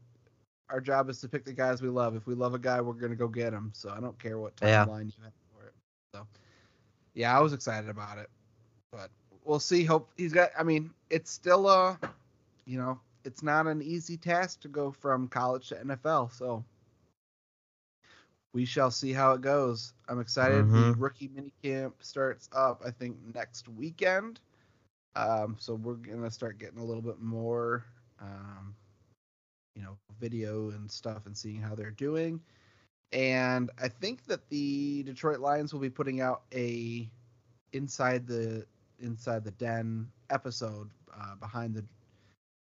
Our 0.70 0.80
job 0.80 1.10
is 1.10 1.20
to 1.20 1.28
pick 1.28 1.44
the 1.44 1.52
guys 1.52 1.82
we 1.82 1.88
love. 1.88 2.16
If 2.16 2.26
we 2.26 2.34
love 2.34 2.54
a 2.54 2.58
guy, 2.58 2.80
we're 2.80 2.94
gonna 2.94 3.14
go 3.16 3.28
get 3.28 3.52
him. 3.52 3.70
So 3.74 3.90
I 3.90 4.00
don't 4.00 4.18
care 4.18 4.38
what 4.38 4.54
Yeah. 4.62 4.84
timeline 4.84 5.06
you 5.06 5.22
have 5.22 5.32
for 5.52 5.66
it. 5.66 5.74
So 6.14 6.26
yeah, 7.14 7.36
I 7.36 7.40
was 7.40 7.52
excited 7.52 7.90
about 7.90 8.18
it, 8.18 8.30
but 8.92 9.10
we'll 9.44 9.60
see. 9.60 9.84
Hope 9.84 10.08
he's 10.16 10.32
got. 10.32 10.50
I 10.58 10.62
mean, 10.62 10.90
it's 11.10 11.30
still 11.30 11.68
a, 11.68 11.98
you 12.64 12.78
know, 12.78 12.98
it's 13.24 13.42
not 13.42 13.66
an 13.66 13.82
easy 13.82 14.16
task 14.16 14.60
to 14.60 14.68
go 14.68 14.90
from 14.90 15.28
college 15.28 15.68
to 15.68 15.76
NFL. 15.76 16.32
So 16.32 16.64
we 18.54 18.66
shall 18.66 18.90
see 18.90 19.12
how 19.12 19.32
it 19.34 19.42
goes. 19.42 19.94
I'm 20.08 20.20
excited. 20.20 20.72
The 20.72 20.92
Mhm. 20.92 20.94
rookie 20.94 21.28
minicamp 21.28 21.94
starts 22.00 22.48
up, 22.54 22.82
I 22.86 22.90
think, 22.90 23.18
next 23.34 23.68
weekend. 23.68 24.40
Um, 25.16 25.56
so 25.58 25.74
we're 25.74 25.94
gonna 25.94 26.30
start 26.30 26.58
getting 26.58 26.78
a 26.78 26.84
little 26.84 27.02
bit 27.02 27.20
more, 27.20 27.84
um, 28.20 28.76
you 29.76 29.82
know, 29.82 29.96
video 30.20 30.70
and 30.70 30.90
stuff 30.90 31.26
and 31.26 31.36
seeing 31.36 31.60
how 31.60 31.74
they're 31.74 31.90
doing. 31.90 32.40
And 33.12 33.70
I 33.80 33.88
think 33.88 34.24
that 34.26 34.48
the 34.50 35.02
Detroit 35.04 35.40
Lions 35.40 35.72
will 35.72 35.80
be 35.80 35.90
putting 35.90 36.20
out 36.20 36.42
a 36.54 37.10
inside 37.72 38.26
the 38.26 38.66
inside 39.00 39.44
the 39.44 39.52
den 39.52 40.10
episode 40.30 40.90
uh, 41.14 41.36
behind 41.36 41.74
the 41.74 41.84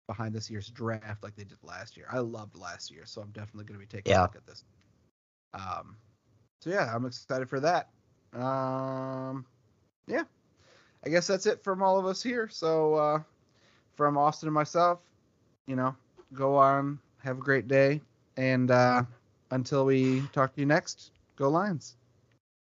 behind 0.08 0.36
this 0.36 0.50
year's 0.52 0.70
draft 0.70 1.24
like 1.24 1.36
they 1.36 1.44
did 1.46 1.64
last 1.64 1.98
year. 1.98 2.08
I 2.12 2.20
loved 2.20 2.58
last 2.58 2.92
year, 2.92 3.06
so 3.06 3.22
I'm 3.22 3.32
definitely 3.32 3.66
going 3.66 3.80
to 3.80 3.86
be 3.86 3.98
taking 3.98 4.14
a 4.16 4.20
look 4.20 4.36
at 4.36 4.46
this. 4.46 4.64
Um, 5.56 5.96
so 6.60 6.70
yeah, 6.70 6.94
I'm 6.94 7.06
excited 7.06 7.50
for 7.50 7.60
that. 7.62 7.90
Um, 8.34 9.46
yeah, 10.08 10.24
I 11.06 11.10
guess 11.10 11.28
that's 11.28 11.46
it 11.46 11.64
from 11.64 11.82
all 11.82 11.98
of 11.98 12.06
us 12.06 12.22
here. 12.22 12.50
So 12.50 12.96
uh, 12.96 13.20
from 13.96 14.18
Austin 14.18 14.48
and 14.48 14.54
myself, 14.54 15.00
you 15.68 15.76
know, 15.76 15.96
go 16.34 16.56
on, 16.56 17.00
have 17.24 17.38
a 17.38 17.42
great 17.42 17.68
day, 17.68 18.02
and 18.38 18.70
uh, 18.70 19.04
until 19.52 19.86
we 19.86 20.22
talk 20.34 20.54
to 20.56 20.60
you 20.60 20.66
next, 20.66 21.12
go 21.38 21.50
Lions. 21.50 21.96